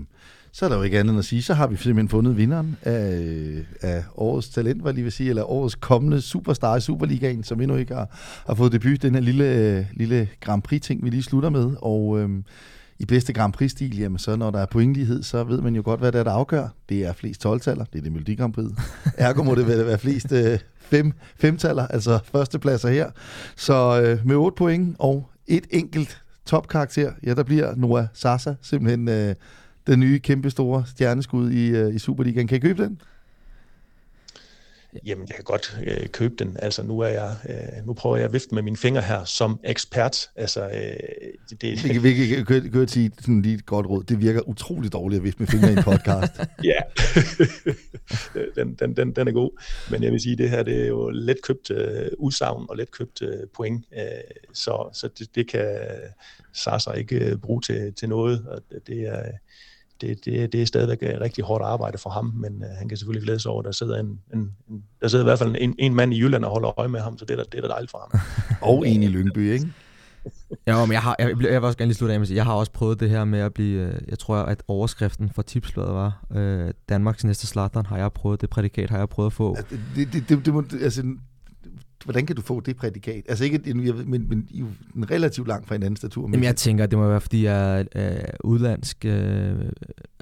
[0.55, 2.77] så er der jo ikke andet end at sige, så har vi simpelthen fundet vinderen
[2.81, 7.61] af, af årets talent, hvad lige vil sige, eller årets kommende superstar i Superligaen, som
[7.61, 11.49] endnu ikke har, har fået debut, den her lille, lille Grand Prix-ting, vi lige slutter
[11.49, 12.43] med, og øhm,
[12.99, 15.99] i bedste Grand Prix-stil, jamen så når der er pointlighed, så ved man jo godt,
[15.99, 16.67] hvad det er, der afgør.
[16.89, 18.67] Det er flest 12-taller, det er det Melodi Grand Prix.
[19.17, 23.11] Ergo må det være flest øh, fem, femtaller, altså førstepladser her.
[23.55, 29.09] Så øh, med 8 point og et enkelt topkarakter, ja, der bliver Noah Sasa simpelthen
[29.09, 29.35] øh,
[29.87, 32.47] den nye kæmpe store stjerneskud i, øh, i Superligaen.
[32.47, 33.01] Kan I købe den?
[35.05, 36.57] Jamen, jeg kan godt øh, købe den.
[36.59, 39.59] Altså, nu er jeg, øh, nu prøver jeg at vifte med mine fingre her som
[39.63, 40.29] ekspert.
[40.35, 40.71] Altså, øh,
[41.49, 44.03] det, det, det, vi kan, kan, kan sige sådan lige et godt råd.
[44.03, 46.33] Det virker utroligt dårligt at vifte med fingre i en podcast.
[46.71, 46.79] ja,
[48.61, 49.61] den, den, den, den er god.
[49.91, 52.91] Men jeg vil sige, det her det er jo let købt øh, udsagn og let
[52.91, 53.85] købt øh, point.
[53.97, 54.01] Øh,
[54.53, 55.77] så så det, det kan
[56.53, 58.45] Sasa ikke øh, bruge til, til noget.
[58.47, 59.23] Og det er
[60.01, 63.23] det, det, det er stadigvæk rigtig hårdt arbejde for ham, men uh, han kan selvfølgelig
[63.23, 65.75] glæde sig over, at der sidder, en, en, en, der sidder i hvert fald en,
[65.79, 67.61] en mand i Jylland og holder øje med ham, så det er da, det er
[67.61, 68.19] da dejligt for ham.
[68.69, 69.67] og en i Lyngby, ikke?
[70.67, 72.37] Ja, men jeg har, jeg, jeg vil også gerne lige slutte af med at sige,
[72.37, 75.41] jeg har også prøvet det her med at blive, øh, jeg tror, at overskriften for
[75.41, 79.33] tipsbladet var, øh, Danmarks næste slatteren har jeg prøvet, det prædikat har jeg prøvet at
[79.33, 79.55] få.
[79.95, 81.03] Det, det, det, det må, altså,
[82.05, 83.23] hvordan kan du få det prædikat?
[83.29, 84.65] Altså ikke, men, men I er
[85.11, 86.29] relativt langt fra en anden statur.
[86.31, 89.55] Jamen jeg tænker, det må være, fordi jeg er øh, udlandsk øh,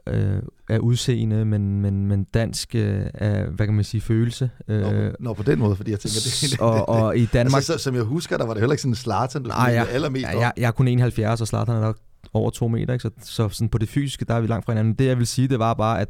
[0.08, 4.50] øh, af udseende, men, men, men dansk øh, af, hvad kan man sige, følelse.
[4.68, 7.58] Øh, nå, nå, på den måde, fordi jeg tænker, det, og, og i Danmark...
[7.58, 9.72] Altså, så, som jeg husker, der var det heller ikke sådan en Zlatan, du nej,
[9.74, 11.98] jeg, allermest ja, jeg, jeg er kun 71, og Zlatan er nok
[12.34, 13.04] over to meter, ikke?
[13.04, 14.94] så, så sådan på det fysiske, der er vi langt fra hinanden.
[14.94, 16.10] Det jeg vil sige, det var bare, at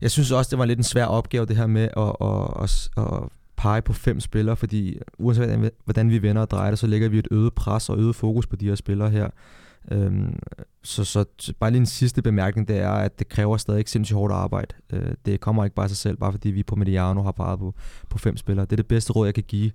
[0.00, 3.14] jeg synes også, det var lidt en svær opgave, det her med at, at, at,
[3.14, 3.22] at
[3.58, 7.18] pege på fem spillere, fordi uanset hvordan vi vender og drejer det, så lægger vi
[7.18, 9.30] et øget pres og øget fokus på de her spillere her.
[9.90, 10.38] Øhm,
[10.82, 11.24] så, så
[11.60, 14.74] bare lige en sidste bemærkning, det er, at det kræver stadig ikke sindssygt hårdt arbejde.
[14.92, 17.58] Øh, det kommer ikke bare af sig selv, bare fordi vi på Mediano har peget
[17.58, 17.74] på,
[18.10, 18.66] på fem spillere.
[18.66, 19.70] Det er det bedste råd, jeg kan give,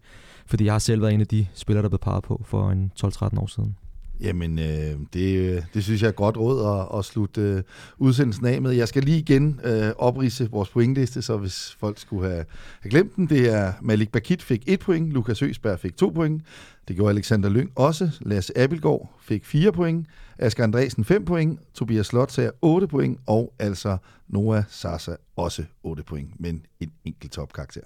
[0.46, 2.92] fordi jeg har selv været en af de spillere, der blev peget på for en
[3.06, 3.76] 12-13 år siden.
[4.24, 7.64] Jamen, øh, det, det synes jeg er godt råd at, at slutte øh,
[7.98, 8.72] udsendelsen af med.
[8.72, 12.46] Jeg skal lige igen øh, oprise vores pointliste, så hvis folk skulle have,
[12.82, 16.42] have glemt den, det er Malik Bakit fik 1 point, Lukas Høsberg fik 2 point,
[16.88, 20.08] det gjorde Alexander Lyng også, Lasse Abelgaard fik 4 point,
[20.38, 23.98] Asger Andresen 5 point, Tobias Slotsager 8 point, og altså
[24.28, 27.82] Noah Sasa også 8 point, men en enkelt topkarakter.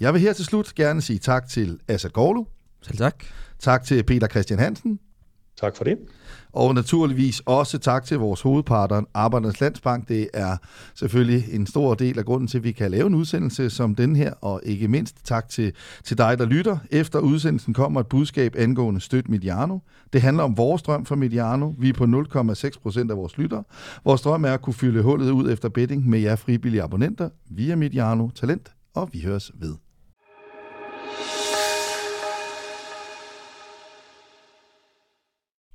[0.00, 2.44] Jeg vil her til slut gerne sige tak til Asa Gorlu.
[2.82, 3.24] Selv tak.
[3.60, 4.98] Tak til Peter Christian Hansen.
[5.60, 5.98] Tak for det.
[6.52, 10.08] Og naturligvis også tak til vores hovedpartner, Arbejdernes Landsbank.
[10.08, 10.56] Det er
[10.94, 14.16] selvfølgelig en stor del af grunden til, at vi kan lave en udsendelse som den
[14.16, 15.72] her, og ikke mindst tak til,
[16.04, 16.78] til dig, der lytter.
[16.90, 19.78] Efter udsendelsen kommer et budskab angående Støt Mediano.
[20.12, 21.72] Det handler om vores drøm for Mediano.
[21.78, 23.64] Vi er på 0,6 procent af vores lyttere.
[24.04, 27.76] Vores drøm er at kunne fylde hullet ud efter betting med jer frivillige abonnenter via
[27.76, 29.74] Mediano Talent, og vi høres ved.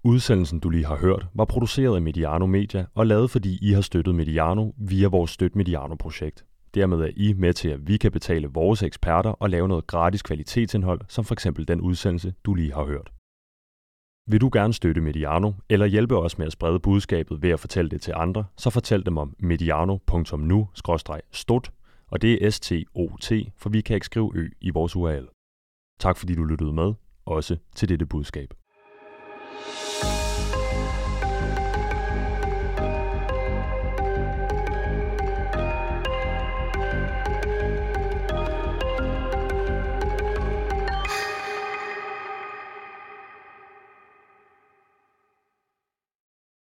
[0.08, 3.82] Udsendelsen, du lige har hørt, var produceret af Mediano Media og lavet, fordi I har
[3.82, 6.46] støttet Mediano via vores Støt Mediano-projekt.
[6.74, 10.22] Dermed er I med til, at vi kan betale vores eksperter og lave noget gratis
[10.22, 13.12] kvalitetsindhold, som for eksempel den udsendelse, du lige har hørt.
[14.32, 17.90] Vil du gerne støtte Mediano, eller hjælpe os med at sprede budskabet ved at fortælle
[17.90, 21.72] det til andre, så fortæl dem om mediano.nu-stut,
[22.08, 25.28] og det er S-T-O-T, for vi kan ikke skrive ø i vores URL.
[26.00, 26.94] Tak fordi du lyttede med,
[27.26, 28.54] også til dette budskab.
[29.58, 30.15] Thank you.